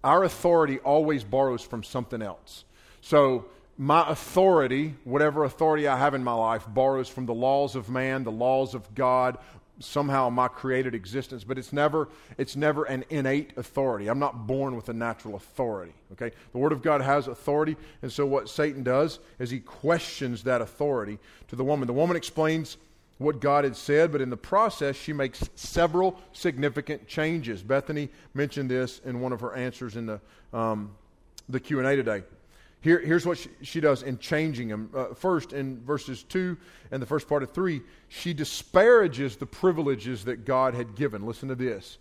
[0.04, 2.66] our authority always borrows from something else.
[3.02, 3.46] So,
[3.78, 8.24] my authority, whatever authority I have in my life, borrows from the laws of man,
[8.24, 9.38] the laws of God,
[9.80, 12.08] somehow my created existence, but it's never
[12.38, 14.08] it's never an innate authority.
[14.08, 15.94] I'm not born with a natural authority.
[16.14, 16.32] Okay?
[16.52, 20.62] The Word of God has authority, and so what Satan does is he questions that
[20.62, 21.88] authority to the woman.
[21.88, 22.78] The woman explains
[23.18, 27.64] what God had said, but in the process, she makes several significant changes.
[27.64, 30.20] Bethany mentioned this in one of her answers in the,
[30.52, 30.92] um,
[31.48, 32.24] the Q&A today.
[32.84, 34.90] Here, here's what she, she, does in changing them.
[34.94, 36.58] Uh, first, in verses 2
[36.92, 41.26] and the first part of 3, she disparages the privileges that God had given.
[41.26, 41.98] Listen to this.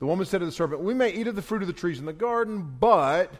[0.00, 2.00] The woman said to the serpent, We may eat of the fruit of the trees
[2.00, 3.32] in the garden, but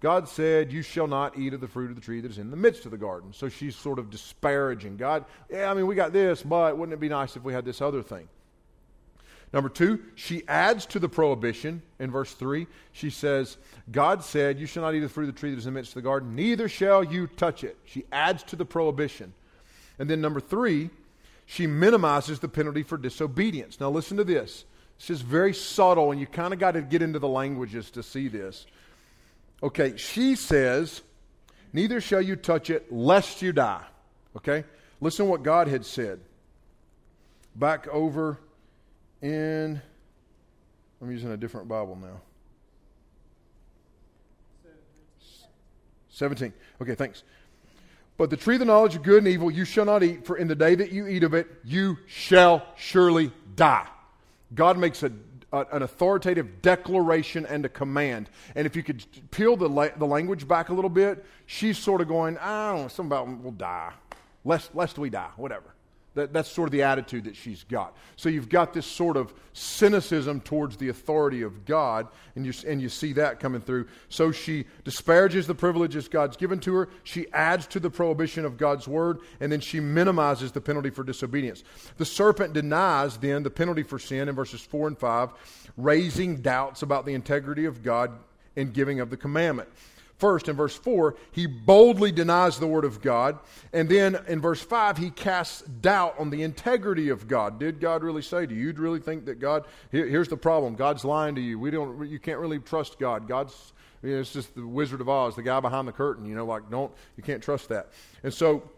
[0.00, 2.50] God said, You shall not eat of the fruit of the tree that is in
[2.50, 3.34] the midst of the garden.
[3.34, 5.26] So she's sort of disparaging God.
[5.50, 7.82] Yeah, I mean, we got this, but wouldn't it be nice if we had this
[7.82, 8.28] other thing?
[9.52, 12.66] Number two, she adds to the prohibition in verse 3.
[12.92, 13.56] She says,
[13.90, 15.78] God said, You shall not eat the fruit of the tree that is in the
[15.78, 17.76] midst of the garden, neither shall you touch it.
[17.84, 19.32] She adds to the prohibition.
[19.98, 20.90] And then number three,
[21.46, 23.80] she minimizes the penalty for disobedience.
[23.80, 24.64] Now listen to this.
[24.98, 28.02] This is very subtle, and you kind of got to get into the languages to
[28.02, 28.66] see this.
[29.62, 31.02] Okay, she says,
[31.72, 33.84] Neither shall you touch it, lest you die.
[34.36, 34.64] Okay?
[35.00, 36.20] Listen to what God had said.
[37.54, 38.38] Back over
[39.22, 39.80] in,
[41.00, 42.20] I'm using a different Bible now.
[46.10, 46.52] 17.
[46.82, 47.22] Okay, thanks.
[48.16, 50.36] But the tree of the knowledge of good and evil you shall not eat, for
[50.36, 53.86] in the day that you eat of it, you shall surely die.
[54.54, 55.12] God makes a,
[55.52, 58.28] uh, an authoritative declaration and a command.
[58.56, 62.00] And if you could peel the, la- the language back a little bit, she's sort
[62.00, 63.92] of going, I don't know, something about we'll die,
[64.44, 65.74] lest, lest we die, whatever.
[66.18, 67.96] That, that's sort of the attitude that she's got.
[68.16, 72.82] So you've got this sort of cynicism towards the authority of God, and you, and
[72.82, 73.86] you see that coming through.
[74.08, 78.56] So she disparages the privileges God's given to her, she adds to the prohibition of
[78.56, 81.62] God's word, and then she minimizes the penalty for disobedience.
[81.98, 85.30] The serpent denies then the penalty for sin in verses 4 and 5,
[85.76, 88.10] raising doubts about the integrity of God
[88.56, 89.68] in giving of the commandment.
[90.18, 93.38] First, in verse 4, he boldly denies the word of God.
[93.72, 97.60] And then in verse 5, he casts doubt on the integrity of God.
[97.60, 98.66] Did God really say to you?
[98.66, 101.58] You'd really think that God, here, here's the problem God's lying to you.
[101.60, 103.28] We don't, you can't really trust God.
[103.28, 106.26] God's, you know, it's just the Wizard of Oz, the guy behind the curtain.
[106.26, 107.90] You know, like, don't, you can't trust that.
[108.24, 108.68] And so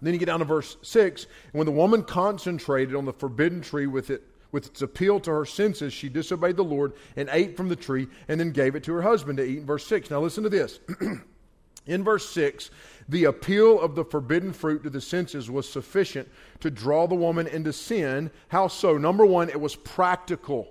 [0.00, 1.24] then you get down to verse 6.
[1.24, 4.22] And when the woman concentrated on the forbidden tree with it,
[4.52, 8.08] with its appeal to her senses, she disobeyed the Lord and ate from the tree
[8.28, 9.58] and then gave it to her husband to eat.
[9.58, 10.10] In verse 6.
[10.10, 10.80] Now listen to this.
[11.86, 12.70] in verse 6,
[13.08, 16.28] the appeal of the forbidden fruit to the senses was sufficient
[16.60, 18.30] to draw the woman into sin.
[18.48, 18.98] How so?
[18.98, 20.68] Number one, it was practical.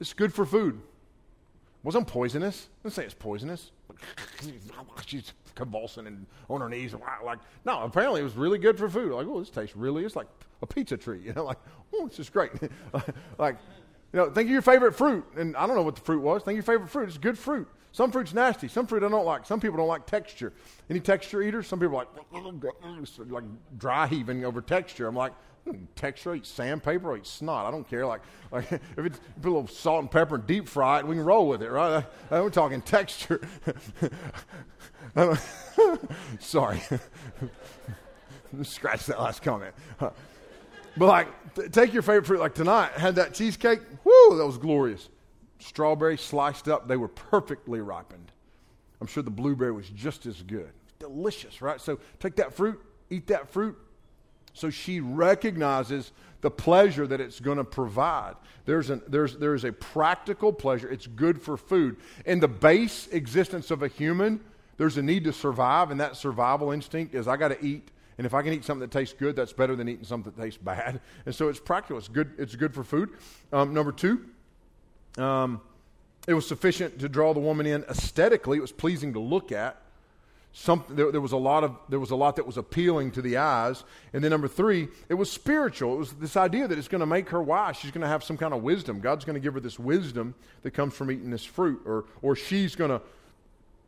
[0.00, 0.74] It's good for food.
[0.74, 2.68] It wasn't poisonous.
[2.84, 3.70] Let's say it's poisonous.
[5.06, 6.94] She's convulsing and on her knees.
[7.24, 9.12] Like, no, apparently it was really good for food.
[9.12, 10.28] Like, oh, this tastes really, it's like
[10.62, 11.20] a pizza tree.
[11.24, 11.58] You know, like,
[12.08, 12.52] this is great.
[13.38, 13.56] like,
[14.12, 15.24] you know, think of your favorite fruit.
[15.36, 16.42] And I don't know what the fruit was.
[16.42, 17.08] Think of your favorite fruit.
[17.08, 17.68] It's good fruit.
[17.92, 18.68] Some fruit's nasty.
[18.68, 19.46] Some fruit I don't like.
[19.46, 20.52] Some people don't like texture.
[20.88, 21.66] Any texture eaters?
[21.66, 23.44] Some people are like, like
[23.78, 25.08] dry heaving over texture.
[25.08, 25.32] I'm like,
[25.64, 27.66] hmm, texture, eat sandpaper, eat snot.
[27.66, 28.06] I don't care.
[28.06, 28.20] Like,
[28.52, 31.24] like if it's put a little salt and pepper and deep fry it, we can
[31.24, 31.96] roll with it, right?
[31.98, 33.40] Uh, we're talking texture.
[36.38, 36.80] Sorry.
[38.62, 39.74] Scratch that last comment.
[40.96, 42.40] But like, take your favorite fruit.
[42.40, 43.80] Like tonight, had that cheesecake.
[44.04, 45.08] Whoo, that was glorious.
[45.58, 46.88] Strawberry sliced up.
[46.88, 48.32] They were perfectly ripened.
[49.00, 50.70] I'm sure the blueberry was just as good.
[50.98, 51.80] Delicious, right?
[51.80, 53.76] So take that fruit, eat that fruit.
[54.52, 58.34] So she recognizes the pleasure that it's going to provide.
[58.64, 60.90] There's, an, there's, there's a practical pleasure.
[60.90, 61.96] It's good for food.
[62.26, 64.40] In the base existence of a human,
[64.76, 68.26] there's a need to survive, and that survival instinct is I got to eat and
[68.26, 70.60] if I can eat something that tastes good, that's better than eating something that tastes
[70.62, 71.00] bad.
[71.24, 71.96] And so it's practical.
[71.96, 73.08] It's good, it's good for food.
[73.50, 74.26] Um, number two,
[75.16, 75.62] um,
[76.28, 78.58] it was sufficient to draw the woman in aesthetically.
[78.58, 79.80] It was pleasing to look at.
[80.52, 83.22] Something, there, there, was a lot of there was a lot that was appealing to
[83.22, 86.88] the eyes and then number three it was spiritual it was this idea that it's
[86.88, 89.34] going to make her wise she's going to have some kind of wisdom god's going
[89.34, 92.90] to give her this wisdom that comes from eating this fruit or or she's going
[92.90, 93.00] to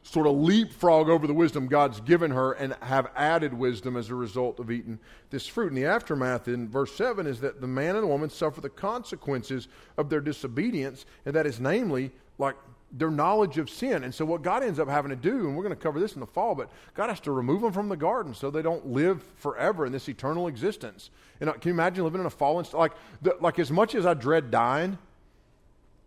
[0.02, 4.14] sort of leapfrog over the wisdom God's given her and have added wisdom as a
[4.14, 4.98] result of eating
[5.30, 5.68] this fruit.
[5.68, 8.68] And the aftermath in verse 7 is that the man and the woman suffer the
[8.68, 12.56] consequences of their disobedience, and that is namely, like,
[12.92, 14.04] their knowledge of sin.
[14.04, 16.14] And so, what God ends up having to do, and we're going to cover this
[16.14, 18.86] in the fall, but God has to remove them from the garden so they don't
[18.86, 21.10] live forever in this eternal existence.
[21.40, 22.76] And uh, can you imagine living in a fallen state?
[22.76, 22.92] Like,
[23.40, 24.98] like, as much as I dread dying,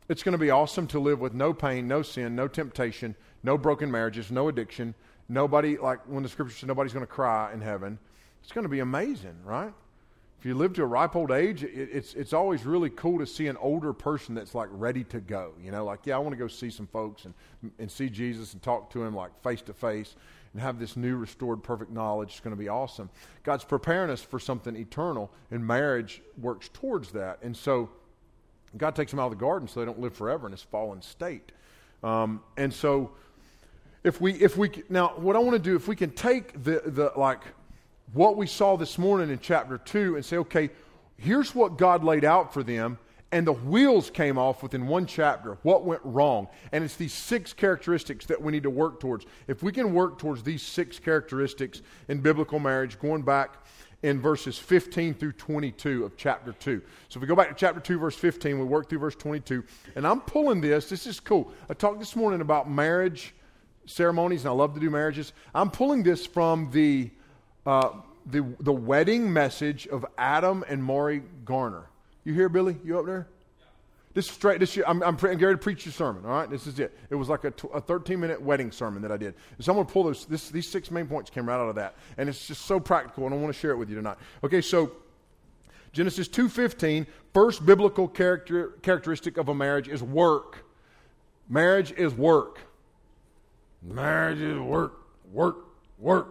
[0.08, 3.58] it's going to be awesome to live with no pain, no sin, no temptation, no
[3.58, 4.96] broken marriages, no addiction.
[5.30, 7.98] Nobody, like when the scripture says nobody's going to cry in heaven.
[8.44, 9.72] It's going to be amazing, right?
[10.40, 13.26] If you live to a ripe old age, it, it's, it's always really cool to
[13.26, 15.54] see an older person that's like ready to go.
[15.64, 17.34] You know, like, yeah, I want to go see some folks and,
[17.80, 20.16] and see Jesus and talk to him like face to face
[20.54, 22.30] and have this new restored perfect knowledge.
[22.30, 23.10] It's going to be awesome.
[23.44, 27.40] God's preparing us for something eternal, and marriage works towards that.
[27.42, 27.90] And so,
[28.78, 31.02] God takes them out of the garden so they don't live forever in this fallen
[31.02, 31.52] state.
[32.04, 33.12] Um, and so,
[34.06, 36.84] if we, if we, now, what I want to do, if we can take the,
[36.86, 37.42] the, like,
[38.14, 40.70] what we saw this morning in chapter 2 and say, okay,
[41.18, 43.00] here's what God laid out for them,
[43.32, 45.58] and the wheels came off within one chapter.
[45.64, 46.48] What went wrong?
[46.72, 49.26] And it's these six characteristics that we need to work towards.
[49.48, 53.56] If we can work towards these six characteristics in biblical marriage, going back
[54.04, 56.80] in verses 15 through 22 of chapter 2.
[57.10, 59.64] So if we go back to chapter 2, verse 15, we work through verse 22.
[59.96, 60.90] And I'm pulling this.
[60.90, 61.52] This is cool.
[61.72, 63.34] I talked this morning about marriage
[63.86, 65.34] ceremonies, and I love to do marriages.
[65.54, 67.12] I'm pulling this from the,
[67.66, 67.90] uh,
[68.26, 71.86] the, the wedding message of Adam and Maury Garner.
[72.24, 72.78] You hear, Billy?
[72.84, 73.28] You up there?
[74.16, 74.62] This straight.
[74.62, 76.24] This year, I'm, I'm, pre- I'm to preach your sermon.
[76.26, 76.98] All right, this is it.
[77.10, 79.36] It was like a 13 minute wedding sermon that I did.
[79.60, 80.26] So I'm going to pull those.
[80.26, 83.26] This, these six main points came right out of that, and it's just so practical,
[83.26, 84.18] and I want to share it with you tonight.
[84.42, 84.94] Okay, so
[85.92, 90.66] Genesis 2:15, first biblical character, characteristic of a marriage is work.
[91.50, 92.60] Marriage is work.
[93.88, 94.94] Marriage work,
[95.32, 95.58] work,
[96.00, 96.28] work.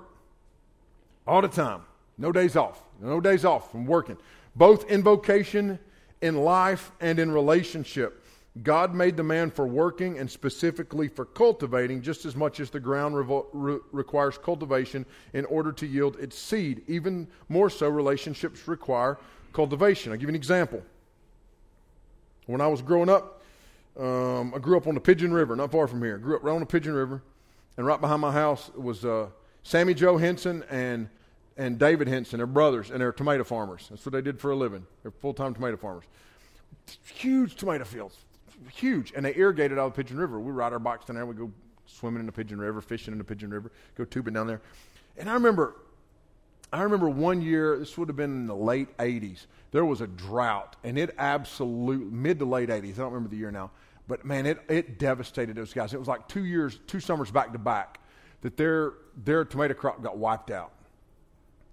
[1.27, 1.83] All the time.
[2.19, 2.83] No days off.
[3.01, 4.17] No days off from working.
[4.57, 5.79] Both in vocation
[6.21, 8.25] in life and in relationship.
[8.63, 12.79] God made the man for working and specifically for cultivating just as much as the
[12.79, 16.83] ground revo- re- requires cultivation in order to yield its seed.
[16.87, 19.19] Even more so, relationships require
[19.53, 20.13] cultivation.
[20.13, 20.83] I'll give you an example.
[22.47, 23.43] When I was growing up,
[23.99, 26.17] um, I grew up on the Pigeon River, not far from here.
[26.17, 27.23] I grew up right on the Pigeon River,
[27.77, 29.29] and right behind my house was uh,
[29.63, 31.09] Sammy Joe Henson and
[31.57, 32.39] and David Henson.
[32.39, 33.87] They're brothers, and they're tomato farmers.
[33.89, 34.87] That's what they did for a living.
[35.03, 36.05] They're full time tomato farmers.
[37.15, 38.17] Huge tomato fields,
[38.73, 40.39] huge, and they irrigated out of the Pigeon River.
[40.41, 41.27] We ride our bikes down there.
[41.27, 41.51] We go
[41.87, 44.61] swimming in the Pigeon River, fishing in the Pigeon River, go tubing down there.
[45.17, 45.77] And I remember,
[46.73, 47.79] I remember one year.
[47.79, 49.47] This would have been in the late '80s.
[49.71, 52.95] There was a drought, and it absolutely mid to late '80s.
[52.95, 53.71] I don't remember the year now,
[54.07, 55.95] but man, it it devastated those guys.
[55.95, 58.01] It was like two years, two summers back to back
[58.43, 58.93] that their
[59.25, 60.73] their tomato crop got wiped out.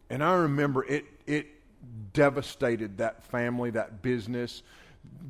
[0.10, 1.48] And I remember it it
[2.14, 4.64] devastated that family, that business.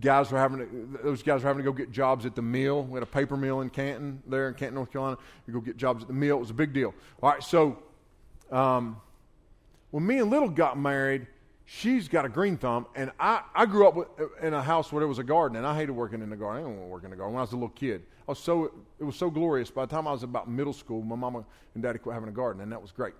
[0.02, 2.84] Guys were having to, those guys were having to go get jobs at the mill.
[2.84, 5.18] We had a paper mill in Canton, there in Canton, North Carolina.
[5.48, 6.38] You go get jobs at the mill.
[6.38, 6.94] It was a big deal.
[7.24, 7.82] All right, so
[8.52, 9.00] um,
[9.92, 11.26] when me and Lil got married,
[11.78, 14.08] she's got a green thumb, and I, I grew up with,
[14.42, 16.64] in a house where there was a garden, and I hated working in the garden.
[16.64, 18.04] I didn't want to work in the garden when I was a little kid.
[18.28, 19.72] I was so it was so glorious.
[19.72, 22.34] By the time I was about middle school, my mama and daddy quit having a
[22.34, 23.14] garden, and that was great.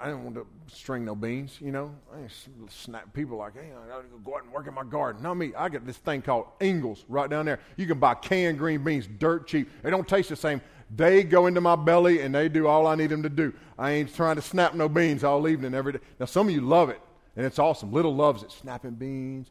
[0.00, 1.94] I didn't want to string no beans, you know.
[2.12, 2.26] I
[2.68, 5.22] snap people like, hey, I gotta go out and work in my garden.
[5.22, 5.52] Not me.
[5.56, 7.60] I got this thing called Ingles right down there.
[7.76, 9.70] You can buy canned green beans, dirt cheap.
[9.82, 10.60] They don't taste the same.
[10.94, 13.52] They go into my belly and they do all I need them to do.
[13.78, 16.00] I ain't trying to snap no beans all evening every day.
[16.18, 17.00] Now some of you love it.
[17.34, 17.92] And it's awesome.
[17.92, 18.50] Lil loves it.
[18.50, 19.50] Snapping beans,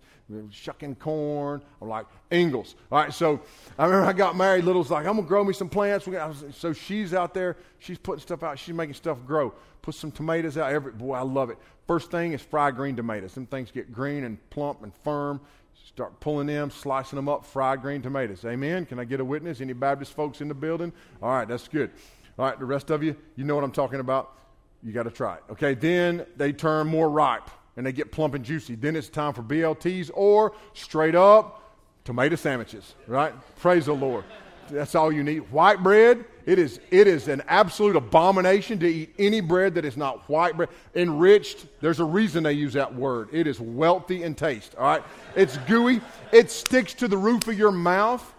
[0.52, 1.64] shucking corn.
[1.82, 2.76] I'm like, Ingles.
[2.92, 3.42] All right, so
[3.80, 4.66] I remember I got married.
[4.66, 6.08] Lil's like, I'm going to grow me some plants.
[6.52, 7.58] So she's out there.
[7.80, 8.60] She's putting stuff out.
[8.60, 9.54] She's making stuff grow.
[9.82, 10.72] Put some tomatoes out.
[10.72, 11.58] Every, boy, I love it.
[11.88, 13.34] First thing is fried green tomatoes.
[13.34, 15.42] Them things get green and plump and firm.
[15.88, 18.46] Start pulling them, slicing them up, fried green tomatoes.
[18.46, 18.86] Amen.
[18.86, 19.60] Can I get a witness?
[19.60, 20.94] Any Baptist folks in the building?
[21.22, 21.90] All right, that's good.
[22.38, 24.38] All right, the rest of you, you know what I'm talking about.
[24.84, 25.44] You got to try it.
[25.52, 28.76] Okay, then they turn more ripe and they get plump and juicy.
[28.76, 31.62] Then it's time for BLTs or straight up
[32.04, 33.34] tomato sandwiches, right?
[33.58, 34.24] Praise the Lord.
[34.70, 35.40] That's all you need.
[35.52, 39.98] White bread, it is, it is an absolute abomination to eat any bread that is
[39.98, 40.70] not white bread.
[40.96, 43.30] Enriched, there's a reason they use that word.
[43.32, 45.04] It is wealthy in taste, all right?
[45.36, 48.34] It's gooey, it sticks to the roof of your mouth.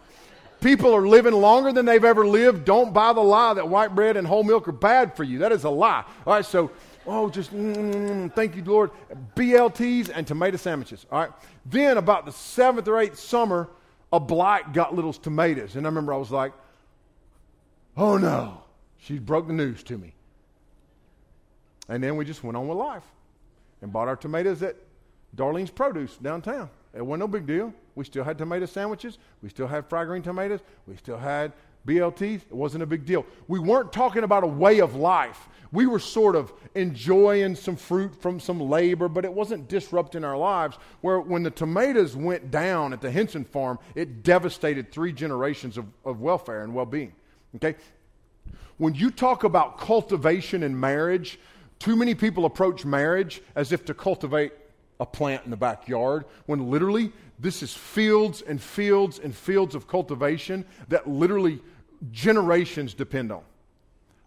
[0.60, 2.64] People are living longer than they've ever lived.
[2.64, 5.38] Don't buy the lie that white bread and whole milk are bad for you.
[5.40, 6.04] That is a lie.
[6.24, 6.70] All right, so
[7.06, 8.90] oh, just mm, mm, mm, mm, thank you, Lord.
[9.34, 11.06] BLTs and tomato sandwiches.
[11.10, 11.30] All right.
[11.66, 13.68] Then about the seventh or eighth summer,
[14.12, 16.52] a blight got Lil's tomatoes, and I remember I was like,
[17.96, 18.62] oh no,
[18.98, 20.14] she broke the news to me.
[21.88, 23.04] And then we just went on with life
[23.80, 24.76] and bought our tomatoes at
[25.36, 26.70] Darlene's Produce downtown.
[26.94, 27.72] It wasn't no big deal.
[27.94, 29.18] We still had tomato sandwiches.
[29.42, 30.60] We still had fried green tomatoes.
[30.86, 31.52] We still had
[31.86, 32.42] BLTs.
[32.42, 33.26] It wasn't a big deal.
[33.48, 35.48] We weren't talking about a way of life.
[35.72, 40.36] We were sort of enjoying some fruit from some labor, but it wasn't disrupting our
[40.36, 40.76] lives.
[41.00, 45.86] Where when the tomatoes went down at the Henson farm, it devastated three generations of,
[46.04, 47.12] of welfare and well being.
[47.56, 47.74] Okay?
[48.76, 51.38] When you talk about cultivation and marriage,
[51.78, 54.52] too many people approach marriage as if to cultivate
[55.00, 59.88] a plant in the backyard, when literally this is fields and fields and fields of
[59.88, 61.60] cultivation that literally
[62.10, 63.42] generations depend on.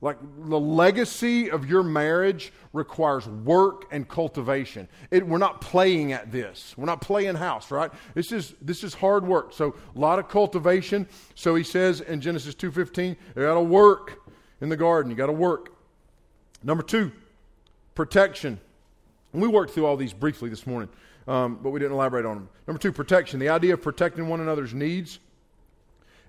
[0.02, 0.18] Like
[0.50, 4.88] the legacy of your marriage requires work and cultivation.
[5.10, 6.76] It, we're not playing at this.
[6.78, 7.90] We're not playing house, right?
[8.14, 9.54] This is this is hard work.
[9.54, 11.08] So a lot of cultivation.
[11.34, 14.20] So he says in Genesis two fifteen, you got to work
[14.62, 15.10] in the garden.
[15.10, 15.74] You got to work.
[16.62, 17.12] Number two,
[17.96, 18.60] protection.
[19.34, 20.90] And we worked through all these briefly this morning,
[21.28, 22.50] um, but we didn't elaborate on them.
[22.68, 23.40] Number two, protection.
[23.40, 25.20] The idea of protecting one another's needs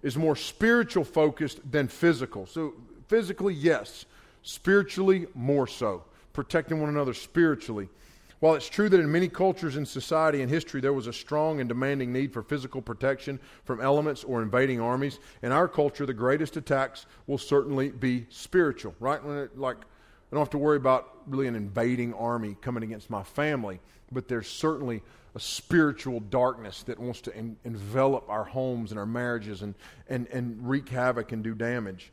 [0.03, 2.47] is more spiritual focused than physical.
[2.47, 2.75] So
[3.09, 4.05] Physically, yes.
[4.43, 6.05] Spiritually, more so.
[6.33, 7.89] Protecting one another spiritually.
[8.41, 11.61] While it's true that in many cultures in society and history there was a strong
[11.61, 16.13] and demanding need for physical protection from elements or invading armies, in our culture the
[16.13, 19.25] greatest attacks will certainly be spiritual, right?
[19.57, 23.81] Like, I don't have to worry about really an invading army coming against my family,
[24.13, 25.03] but there's certainly
[25.37, 29.75] a spiritual darkness that wants to en- envelop our homes and our marriages and,
[30.09, 32.11] and, and wreak havoc and do damage.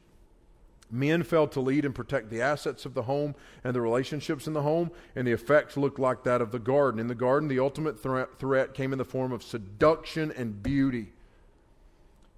[0.92, 4.52] Men failed to lead and protect the assets of the home and the relationships in
[4.52, 7.00] the home, and the effects looked like that of the garden.
[7.00, 11.14] In the garden, the ultimate threat, threat came in the form of seduction and beauty.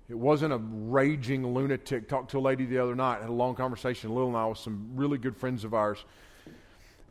[0.07, 2.07] It wasn't a raging lunatic.
[2.07, 4.59] Talked to a lady the other night, had a long conversation, Lil and I, with
[4.59, 6.05] some really good friends of ours.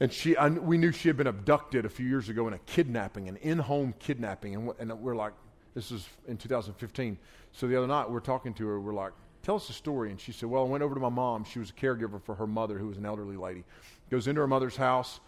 [0.01, 2.59] And she, I, we knew she had been abducted a few years ago in a
[2.61, 5.33] kidnapping, an in-home kidnapping, and, and we're like,
[5.75, 7.19] this is in 2015.
[7.53, 10.21] So the other night we're talking to her, we're like, tell us the story, and
[10.21, 11.45] she said, well, I went over to my mom.
[11.45, 13.65] She was a caregiver for her mother, who was an elderly lady.
[14.11, 15.21] Goes into her mother's house,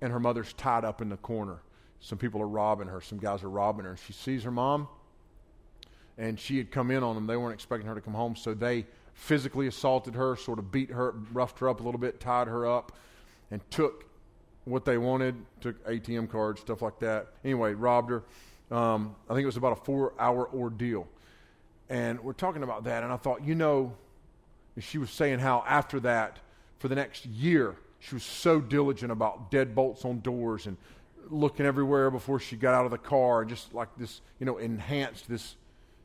[0.00, 1.58] and her mother's tied up in the corner.
[2.00, 3.00] Some people are robbing her.
[3.00, 3.92] Some guys are robbing her.
[3.92, 4.88] And she sees her mom,
[6.18, 7.26] and she had come in on them.
[7.26, 10.90] They weren't expecting her to come home, so they physically assaulted her, sort of beat
[10.90, 12.92] her, roughed her up a little bit, tied her up,
[13.50, 14.04] and took
[14.64, 17.28] what they wanted, took ATM cards, stuff like that.
[17.44, 18.22] Anyway, robbed her.
[18.70, 21.06] Um, I think it was about a four hour ordeal.
[21.88, 23.94] And we're talking about that, and I thought, you know,
[24.78, 26.38] she was saying how after that,
[26.78, 30.76] for the next year, she was so diligent about deadbolts on doors and
[31.28, 34.58] looking everywhere before she got out of the car, and just like this, you know,
[34.58, 35.56] enhanced this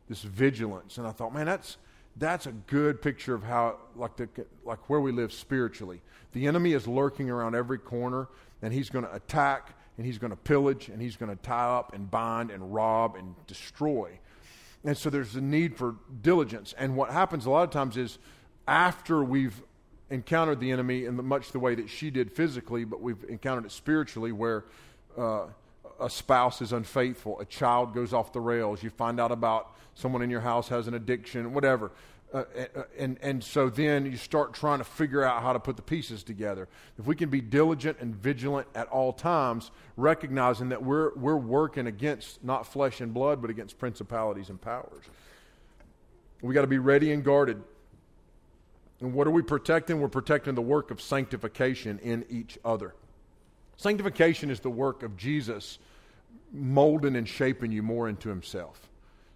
[0.09, 0.97] this vigilance.
[0.97, 1.77] And I thought, man, that's
[2.17, 4.27] that's a good picture of how like the
[4.65, 6.01] like where we live spiritually.
[6.33, 8.27] The enemy is lurking around every corner
[8.61, 11.77] and he's going to attack and he's going to pillage and he's going to tie
[11.77, 14.19] up and bind and rob and destroy.
[14.83, 16.73] And so there's a need for diligence.
[16.77, 18.19] And what happens a lot of times is
[18.67, 19.61] after we've
[20.09, 23.71] encountered the enemy in much the way that she did physically, but we've encountered it
[23.71, 24.65] spiritually where
[25.17, 25.47] uh,
[25.99, 30.21] a spouse is unfaithful, a child goes off the rails, you find out about someone
[30.21, 31.91] in your house has an addiction, whatever.
[32.33, 32.43] Uh,
[32.75, 35.81] uh, and, and so then you start trying to figure out how to put the
[35.81, 36.67] pieces together.
[36.99, 41.87] If we can be diligent and vigilant at all times, recognizing that we're, we're working
[41.87, 45.05] against not flesh and blood, but against principalities and powers.
[46.41, 47.63] We got to be ready and guarded.
[48.99, 50.01] And what are we protecting?
[50.01, 52.93] We're protecting the work of sanctification in each other.
[53.77, 55.79] Sanctification is the work of Jesus
[56.51, 58.89] molding and shaping you more into himself.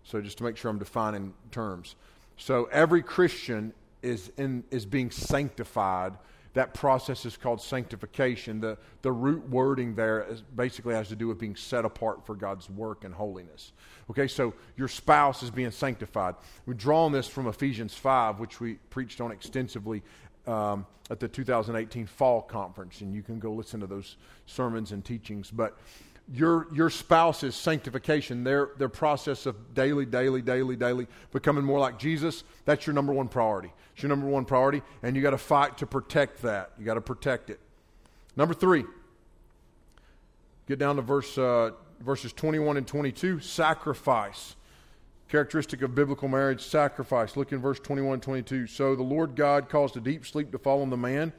[0.04, 1.96] So, just to make sure I'm defining terms.
[2.42, 3.72] So every Christian
[4.02, 6.14] is, in, is being sanctified.
[6.54, 8.60] That process is called sanctification.
[8.60, 12.34] The, the root wording there is basically has to do with being set apart for
[12.34, 13.74] God's work and holiness.
[14.10, 16.34] Okay, so your spouse is being sanctified.
[16.66, 20.02] We draw on this from Ephesians 5, which we preached on extensively
[20.48, 24.18] um, at the 2018 fall conference, and you can go listen to those
[24.48, 25.52] sermons and teachings.
[25.52, 25.78] But
[26.34, 32.00] your, your spouse's sanctification, their, their process of daily, daily, daily, daily becoming more like
[32.00, 33.72] Jesus, that's your number one priority.
[33.94, 36.72] It's your number one priority, and you got to fight to protect that.
[36.80, 37.60] You got to protect it.
[38.38, 38.86] Number three,
[40.68, 44.56] get down to verse, uh, verses 21 and 22 sacrifice.
[45.28, 47.36] Characteristic of biblical marriage, sacrifice.
[47.36, 48.68] Look in verse 21 and 22.
[48.68, 51.34] So the Lord God caused a deep sleep to fall on the man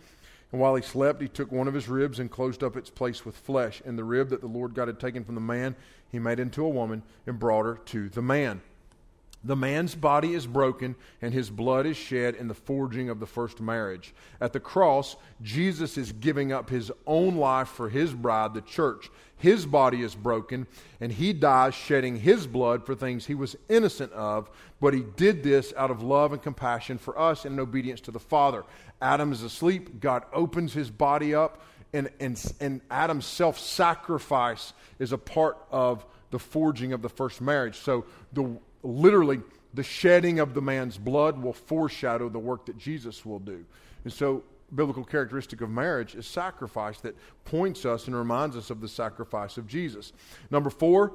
[0.52, 3.24] and while he slept, he took one of his ribs and closed up its place
[3.24, 3.82] with flesh.
[3.86, 5.74] And the rib that the Lord God had taken from the man,
[6.10, 8.60] he made into a woman and brought her to the man.
[9.44, 13.26] The man's body is broken and his blood is shed in the forging of the
[13.26, 14.14] first marriage.
[14.40, 19.10] At the cross, Jesus is giving up his own life for his bride, the church.
[19.36, 20.68] His body is broken
[21.00, 24.48] and he dies shedding his blood for things he was innocent of,
[24.80, 28.12] but he did this out of love and compassion for us and in obedience to
[28.12, 28.64] the Father.
[29.00, 30.00] Adam is asleep.
[30.00, 31.60] God opens his body up,
[31.92, 37.40] and, and, and Adam's self sacrifice is a part of the forging of the first
[37.40, 37.78] marriage.
[37.78, 39.40] So, the, literally,
[39.74, 43.64] the shedding of the man's blood will foreshadow the work that Jesus will do.
[44.04, 48.80] And so, biblical characteristic of marriage is sacrifice that points us and reminds us of
[48.80, 50.12] the sacrifice of Jesus.
[50.50, 51.12] Number four,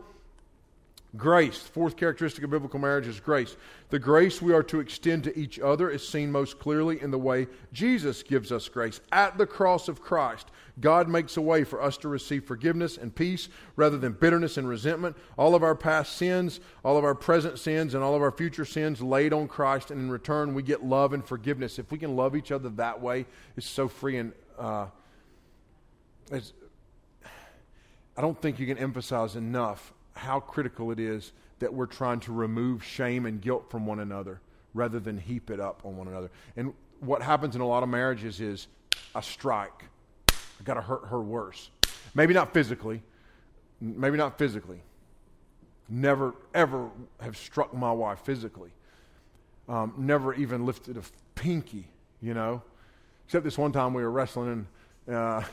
[1.16, 1.58] Grace.
[1.58, 3.56] Fourth characteristic of biblical marriage is grace.
[3.90, 7.18] The grace we are to extend to each other is seen most clearly in the
[7.18, 9.00] way Jesus gives us grace.
[9.12, 10.52] At the cross of Christ,
[10.82, 13.48] God makes a way for us to receive forgiveness and peace
[13.78, 15.16] rather than bitterness and resentment.
[15.38, 18.66] All of our past sins, all of our present sins, and all of our future
[18.66, 21.80] sins laid on Christ, and in return, we get love and forgiveness.
[21.80, 24.34] If we can love each other that way, it's so free and.
[24.60, 24.88] Uh,
[28.18, 32.34] I don't think you can emphasize enough how critical it is that we're trying to
[32.34, 34.42] remove shame and guilt from one another
[34.74, 36.30] rather than heap it up on one another.
[36.56, 38.68] And what happens in a lot of marriages is
[39.16, 39.86] a strike.
[40.30, 41.70] I got to hurt her worse.
[42.14, 43.02] Maybe not physically.
[43.80, 44.82] Maybe not physically.
[45.90, 46.90] Never, ever
[47.22, 48.72] have struck my wife physically.
[49.70, 51.02] Um, never even lifted a
[51.36, 51.88] pinky,
[52.22, 52.62] you know.
[53.26, 54.66] Except this one time we were wrestling
[55.08, 55.44] and, uh,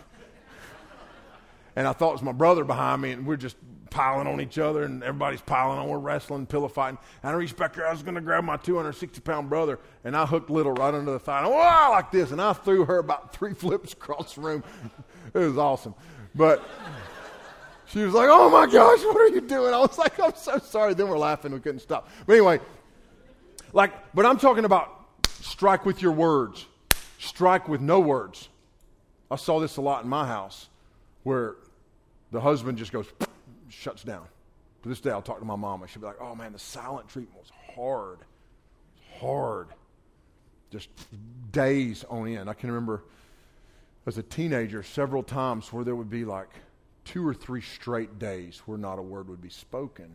[1.77, 3.57] and I thought it was my brother behind me, and we're just
[3.95, 5.89] piling on each other, and everybody's piling on.
[5.89, 6.99] We're wrestling, pillow fighting.
[7.23, 7.87] And I reached back there.
[7.87, 11.13] I was going to grab my 260 pound brother, and I hooked Lil right under
[11.13, 11.43] the thigh.
[11.43, 12.33] And, wow, like this.
[12.33, 14.65] And I threw her about three flips across the room.
[15.33, 15.97] It was awesome.
[16.37, 16.63] But
[17.87, 19.75] she was like, oh my gosh, what are you doing?
[19.75, 20.95] I was like, I'm so sorry.
[20.95, 21.51] Then we're laughing.
[21.51, 22.09] We couldn't stop.
[22.25, 22.61] But anyway,
[23.73, 25.07] like, but I'm talking about
[25.41, 26.67] strike with your words,
[27.19, 28.49] strike with no words.
[29.29, 30.69] I saw this a lot in my house
[31.25, 31.57] where
[32.31, 33.07] the husband just goes,
[33.75, 34.27] shuts down.
[34.83, 35.87] To this day, I'll talk to my mama.
[35.89, 38.19] She'll be like, oh man, the silent treatment was hard.
[39.19, 39.69] Hard.
[40.71, 40.89] Just
[41.53, 42.51] days on end.
[42.51, 43.05] I can remember
[44.07, 46.51] as a teenager several times where there would be like
[47.05, 50.15] two or three straight days where not a word would be spoken.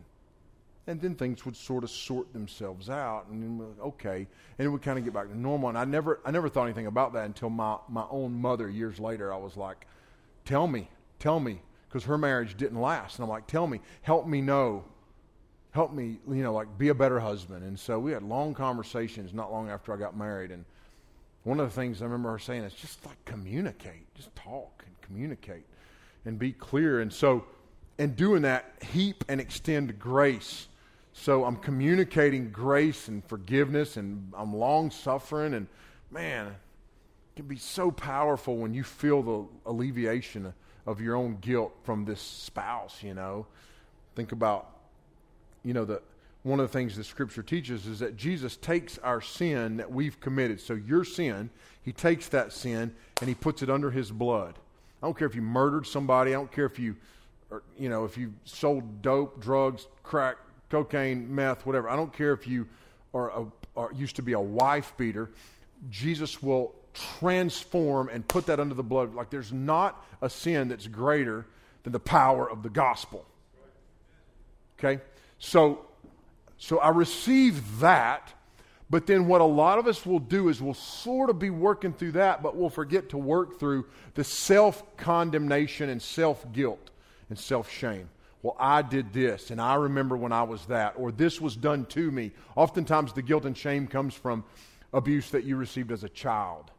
[0.88, 4.66] And then things would sort of sort themselves out, and then we're like, okay, and
[4.66, 5.70] it would kind of get back to normal.
[5.70, 9.00] And I never, I never thought anything about that until my, my own mother years
[9.00, 9.32] later.
[9.32, 9.86] I was like,
[10.46, 10.90] tell me,
[11.20, 13.18] tell me, because her marriage didn't last.
[13.18, 14.86] And I'm like, tell me, help me know,
[15.72, 17.64] help me, you know, like be a better husband.
[17.64, 20.52] And so we had long conversations not long after I got married.
[20.52, 20.66] And
[21.44, 24.96] one of the things I remember her saying is just like communicate, just talk and
[25.02, 25.66] communicate
[26.26, 27.02] and be clear.
[27.02, 27.46] And so,
[27.98, 30.68] in doing that, heap and extend grace.
[31.12, 35.54] So I'm communicating grace and forgiveness, and I'm long suffering.
[35.54, 35.68] And
[36.12, 36.56] man, it
[37.36, 40.54] can be so powerful when you feel the alleviation
[40.86, 43.46] of your own guilt from this spouse, you know.
[44.16, 44.70] Think about,
[45.64, 46.02] you know, the
[46.44, 50.20] one of the things the scripture teaches is that Jesus takes our sin that we've
[50.22, 50.62] committed.
[50.62, 51.50] So your sin,
[51.82, 54.58] he takes that sin and he puts it under his blood.
[55.04, 56.96] I don't care if you murdered somebody, I don't care if you
[57.52, 60.38] or, you know, if you sold dope, drugs, crack,
[60.70, 61.90] cocaine, meth, whatever.
[61.90, 62.68] I don't care if you
[63.14, 65.32] are, a, are used to be a wife beater.
[65.90, 66.76] Jesus will
[67.20, 69.14] transform and put that under the blood.
[69.16, 71.46] Like there's not a sin that's greater
[71.84, 73.26] than the power of the gospel.
[74.78, 75.02] Okay?
[75.40, 75.86] So
[76.60, 78.34] so I receive that,
[78.90, 81.94] but then what a lot of us will do is we'll sort of be working
[81.94, 86.92] through that, but we'll forget to work through the self condemnation and self guilt
[87.30, 88.10] and self shame.
[88.42, 91.86] Well, I did this, and I remember when I was that, or this was done
[91.88, 92.32] to me.
[92.56, 94.44] Oftentimes, the guilt and shame comes from
[94.94, 96.72] abuse that you received as a child.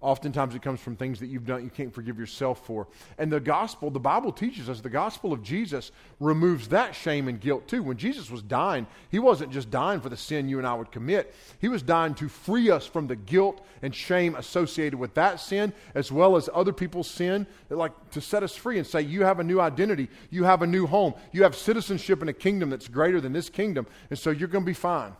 [0.00, 2.86] Oftentimes it comes from things that you've done you can't forgive yourself for.
[3.16, 7.40] And the gospel, the Bible teaches us the gospel of Jesus removes that shame and
[7.40, 7.82] guilt too.
[7.82, 10.92] When Jesus was dying, he wasn't just dying for the sin you and I would
[10.92, 11.34] commit.
[11.58, 15.72] He was dying to free us from the guilt and shame associated with that sin
[15.94, 19.40] as well as other people's sin, like to set us free and say you have
[19.40, 22.88] a new identity, you have a new home, you have citizenship in a kingdom that's
[22.88, 25.14] greater than this kingdom, and so you're going to be fine.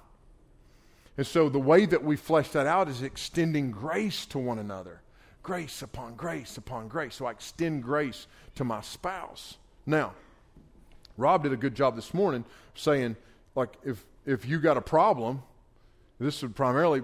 [1.17, 5.01] And so the way that we flesh that out is extending grace to one another.
[5.43, 7.15] Grace upon grace upon grace.
[7.15, 9.57] So I extend grace to my spouse.
[9.87, 10.15] Now,
[11.17, 12.45] Rob did a good job this morning
[12.75, 13.17] saying,
[13.55, 15.43] like, if, if you got a problem,
[16.19, 17.03] this would primarily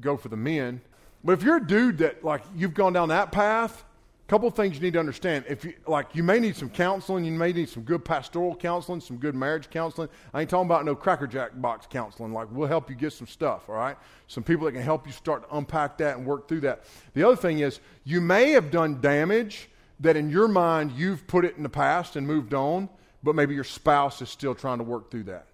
[0.00, 0.80] go for the men.
[1.22, 3.84] But if you're a dude that, like, you've gone down that path,
[4.26, 5.44] couple things you need to understand.
[5.48, 7.24] If you like, you may need some counseling.
[7.24, 10.08] You may need some good pastoral counseling, some good marriage counseling.
[10.32, 12.32] I ain't talking about no crackerjack box counseling.
[12.32, 13.68] Like, we'll help you get some stuff.
[13.68, 13.96] All right,
[14.26, 16.84] some people that can help you start to unpack that and work through that.
[17.12, 19.68] The other thing is, you may have done damage
[20.00, 22.88] that in your mind you've put it in the past and moved on,
[23.22, 25.46] but maybe your spouse is still trying to work through that.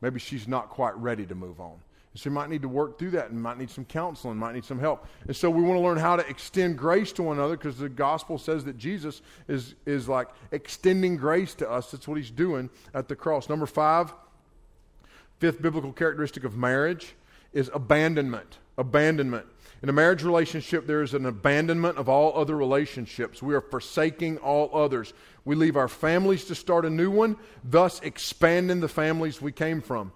[0.00, 1.78] Maybe she's not quite ready to move on.
[2.16, 4.64] So you might need to work through that and might need some counseling, might need
[4.64, 5.06] some help.
[5.26, 7.88] And so we want to learn how to extend grace to one another because the
[7.88, 11.90] gospel says that Jesus is, is like extending grace to us.
[11.90, 13.48] That's what he's doing at the cross.
[13.48, 14.14] Number five,
[15.40, 17.14] fifth biblical characteristic of marriage
[17.52, 18.58] is abandonment.
[18.78, 19.46] Abandonment.
[19.82, 23.42] In a marriage relationship, there is an abandonment of all other relationships.
[23.42, 25.12] We are forsaking all others.
[25.44, 29.82] We leave our families to start a new one, thus expanding the families we came
[29.82, 30.12] from.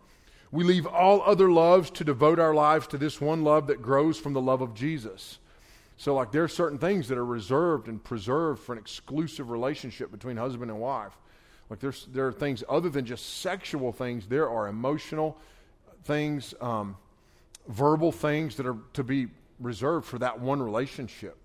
[0.53, 4.19] We leave all other loves to devote our lives to this one love that grows
[4.19, 5.39] from the love of Jesus.
[5.97, 10.11] So, like, there are certain things that are reserved and preserved for an exclusive relationship
[10.11, 11.13] between husband and wife.
[11.69, 15.37] Like, there's, there are things other than just sexual things, there are emotional
[16.05, 16.97] things, um,
[17.69, 19.29] verbal things that are to be
[19.61, 21.37] reserved for that one relationship.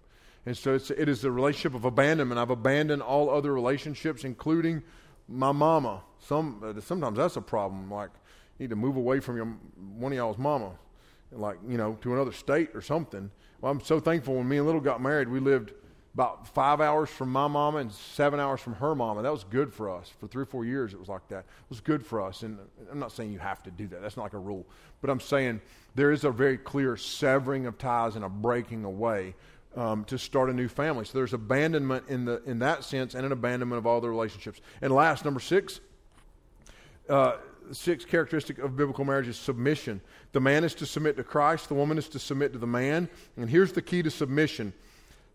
[0.45, 2.39] And so it's, it is a relationship of abandonment.
[2.39, 4.83] I've abandoned all other relationships, including
[5.27, 6.01] my mama.
[6.19, 7.91] Some, sometimes that's a problem.
[7.91, 8.11] Like,
[8.59, 9.45] need to move away from your
[9.97, 10.71] one of y'all's mama,
[11.31, 13.29] like you know, to another state or something.
[13.61, 15.73] Well, I'm so thankful when me and Lil got married, we lived
[16.15, 19.21] about five hours from my mama and seven hours from her mama.
[19.21, 20.09] That was good for us.
[20.21, 21.39] For three or four years, it was like that.
[21.39, 22.43] It was good for us.
[22.43, 22.57] And
[22.89, 24.01] I'm not saying you have to do that.
[24.01, 24.65] That's not like a rule.
[25.01, 25.59] But I'm saying
[25.93, 29.35] there is a very clear severing of ties and a breaking away
[29.75, 31.03] um, to start a new family.
[31.03, 34.61] So there's abandonment in the in that sense, and an abandonment of all the relationships.
[34.81, 35.81] And last, number six.
[37.09, 37.33] Uh,
[37.74, 40.01] sixth characteristic of biblical marriage is submission.
[40.32, 43.09] The man is to submit to Christ, the woman is to submit to the man.
[43.38, 44.74] And here's the key to submission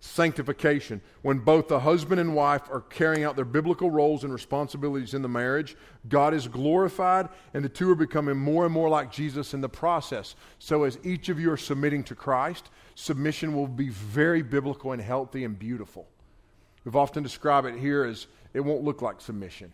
[0.01, 1.01] sanctification.
[1.23, 5.23] When both the husband and wife are carrying out their biblical roles and responsibilities in
[5.23, 5.77] the marriage,
[6.09, 9.69] God is glorified, and the two are becoming more and more like Jesus in the
[9.69, 10.35] process.
[10.59, 15.03] So, as each of you are submitting to Christ, submission will be very biblical and
[15.03, 16.09] healthy and beautiful.
[16.85, 19.73] We've often described it here as it won't look like submission.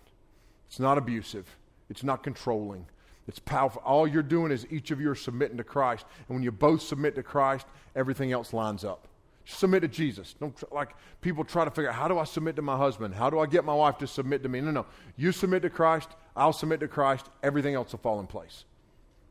[0.67, 1.57] It's not abusive,
[1.89, 2.87] it's not controlling.
[3.29, 3.83] It's powerful.
[3.85, 6.07] All you're doing is each of you are submitting to Christ.
[6.29, 9.09] And when you both submit to Christ, everything else lines up.
[9.45, 10.35] Submit to Jesus.
[10.41, 13.15] Don't like people try to figure out how do I submit to my husband?
[13.15, 14.61] How do I get my wife to submit to me?
[14.61, 14.87] No, no.
[15.17, 18.65] You submit to Christ, I'll submit to Christ, everything else will fall in place.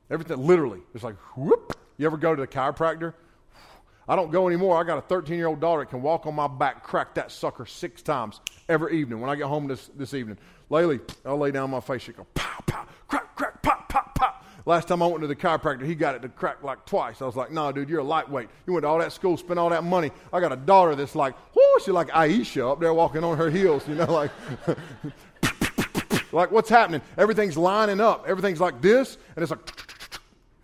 [0.10, 0.82] Everything literally.
[0.94, 1.78] It's like whoop.
[1.98, 3.14] You ever go to the chiropractor?
[4.08, 4.78] I don't go anymore.
[4.78, 7.32] I got a 13 year old daughter that can walk on my back, crack that
[7.32, 8.40] sucker six times
[8.70, 10.38] every evening when I get home this, this evening.
[10.70, 12.04] Laylee, I'll lay down on my face.
[12.04, 14.46] She go pow, pow, crack, crack, pop, pop, pop.
[14.68, 17.22] Last time I went to the chiropractor, he got it to crack like twice.
[17.22, 18.50] I was like, nah, dude, you're a lightweight.
[18.66, 20.12] You went to all that school, spent all that money.
[20.34, 23.52] I got a daughter that's like, whoo, she's like Aisha up there walking on her
[23.52, 24.32] heels, you know, like,
[26.32, 27.02] like what's happening?
[27.18, 28.26] Everything's lining up.
[28.28, 29.85] Everything's like this, and it's like,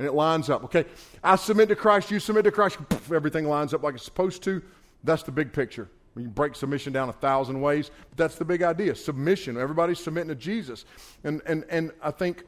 [0.01, 0.85] and it lines up, okay?
[1.23, 2.79] I submit to Christ, you submit to Christ,
[3.13, 4.59] everything lines up like it's supposed to.
[5.03, 5.89] That's the big picture.
[6.17, 8.95] You break submission down a thousand ways, but that's the big idea.
[8.95, 9.57] Submission.
[9.57, 10.85] Everybody's submitting to Jesus.
[11.23, 12.45] And, and, and I think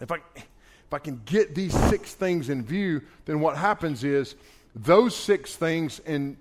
[0.00, 4.36] if I, if I can get these six things in view, then what happens is
[4.74, 6.38] those six things in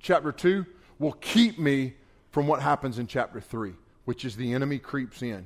[0.00, 0.64] chapter 2
[1.00, 1.92] will keep me
[2.30, 3.74] from what happens in chapter 3,
[4.06, 5.44] which is the enemy creeps in.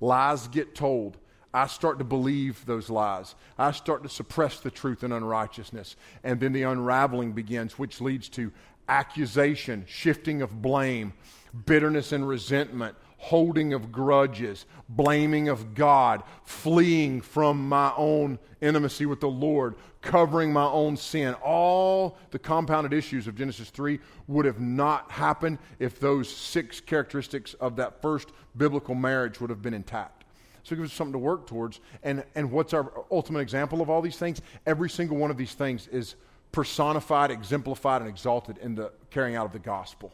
[0.00, 1.18] Lies get told.
[1.54, 3.34] I start to believe those lies.
[3.58, 5.96] I start to suppress the truth and unrighteousness.
[6.24, 8.52] And then the unraveling begins, which leads to
[8.88, 11.12] accusation, shifting of blame,
[11.66, 19.20] bitterness and resentment, holding of grudges, blaming of God, fleeing from my own intimacy with
[19.20, 21.34] the Lord, covering my own sin.
[21.34, 27.54] All the compounded issues of Genesis 3 would have not happened if those six characteristics
[27.54, 30.21] of that first biblical marriage would have been intact.
[30.62, 31.80] So it gives us something to work towards.
[32.02, 34.40] And, and what's our ultimate example of all these things?
[34.66, 36.14] Every single one of these things is
[36.52, 40.12] personified, exemplified, and exalted in the carrying out of the gospel.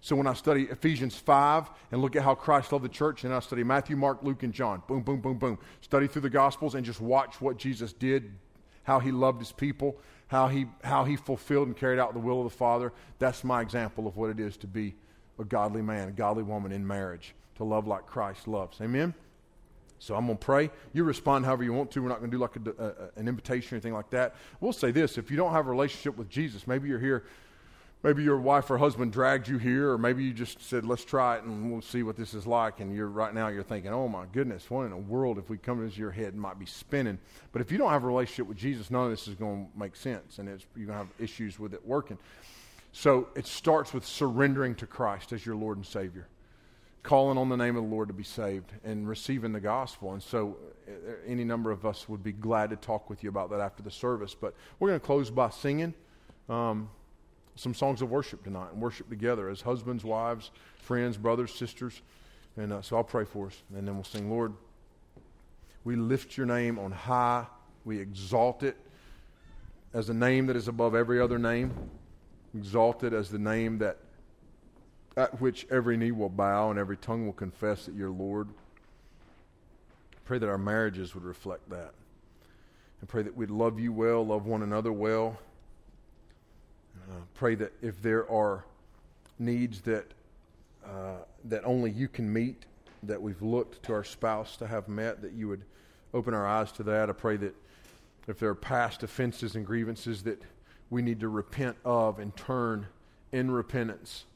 [0.00, 3.34] So when I study Ephesians 5 and look at how Christ loved the church, and
[3.34, 6.74] I study Matthew, Mark, Luke, and John, boom, boom, boom, boom, study through the gospels
[6.74, 8.30] and just watch what Jesus did,
[8.84, 9.96] how he loved his people,
[10.28, 12.92] how he, how he fulfilled and carried out the will of the Father.
[13.18, 14.94] That's my example of what it is to be
[15.38, 18.80] a godly man, a godly woman in marriage, to love like Christ loves.
[18.80, 19.14] Amen?
[19.98, 20.70] So I'm going to pray.
[20.92, 22.02] You respond however you want to.
[22.02, 24.34] We're not going to do like a, a, an invitation or anything like that.
[24.60, 27.24] We'll say this if you don't have a relationship with Jesus, maybe you're here,
[28.02, 31.36] maybe your wife or husband dragged you here, or maybe you just said, let's try
[31.36, 32.80] it and we'll see what this is like.
[32.80, 35.58] And you're right now, you're thinking, oh my goodness, what in the world if we
[35.58, 37.18] come into your head might be spinning.
[37.52, 39.78] But if you don't have a relationship with Jesus, none of this is going to
[39.78, 42.18] make sense and you're going to have issues with it working.
[42.92, 46.28] So it starts with surrendering to Christ as your Lord and Savior
[47.02, 50.12] calling on the name of the Lord to be saved and receiving the gospel.
[50.12, 53.50] And so, uh, any number of us would be glad to talk with you about
[53.50, 54.34] that after the service.
[54.34, 55.94] But we're going to close by singing
[56.48, 56.90] um,
[57.56, 62.02] some songs of worship tonight and worship together as husbands, wives, friends, brothers, sisters.
[62.56, 64.52] And uh, so I'll pray for us, and then we'll sing, Lord,
[65.84, 67.46] we lift your name on high,
[67.84, 68.76] we exalt it
[69.94, 71.72] as a name that is above every other name,
[72.54, 73.98] exalt it as the name that
[75.18, 78.48] at which every knee will bow and every tongue will confess that you're Lord.
[80.24, 81.92] Pray that our marriages would reflect that.
[83.00, 85.36] And pray that we'd love you well, love one another well.
[87.10, 88.64] Uh, pray that if there are
[89.40, 90.06] needs that,
[90.86, 91.16] uh,
[91.46, 92.66] that only you can meet,
[93.02, 95.62] that we've looked to our spouse to have met, that you would
[96.14, 97.10] open our eyes to that.
[97.10, 97.56] I pray that
[98.28, 100.40] if there are past offenses and grievances that
[100.90, 102.86] we need to repent of and turn
[103.32, 104.26] in repentance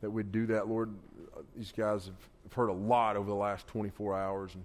[0.00, 0.94] that we'd do that, Lord.
[1.56, 4.64] These guys have heard a lot over the last 24 hours, and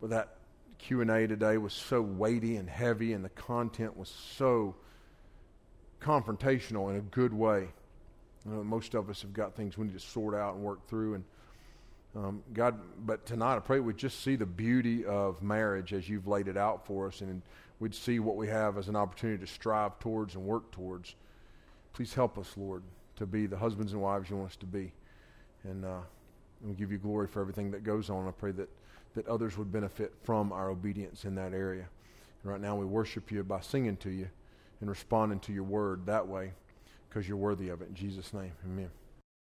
[0.00, 0.36] but that
[0.78, 4.74] Q and A today was so weighty and heavy, and the content was so
[6.00, 7.68] confrontational in a good way.
[8.46, 10.86] You know, most of us have got things we need to sort out and work
[10.88, 11.24] through, and
[12.16, 12.78] um, God.
[13.04, 16.56] But tonight, I pray we'd just see the beauty of marriage as you've laid it
[16.56, 17.42] out for us, and
[17.78, 21.14] we'd see what we have as an opportunity to strive towards and work towards.
[21.92, 22.82] Please help us, Lord
[23.20, 24.90] to be the husbands and wives you want us to be.
[25.64, 25.98] And uh,
[26.62, 28.26] we give you glory for everything that goes on.
[28.26, 28.70] I pray that,
[29.14, 31.86] that others would benefit from our obedience in that area.
[32.42, 34.26] And right now we worship you by singing to you
[34.80, 36.52] and responding to your word that way
[37.10, 37.90] because you're worthy of it.
[37.90, 38.88] In Jesus' name, amen.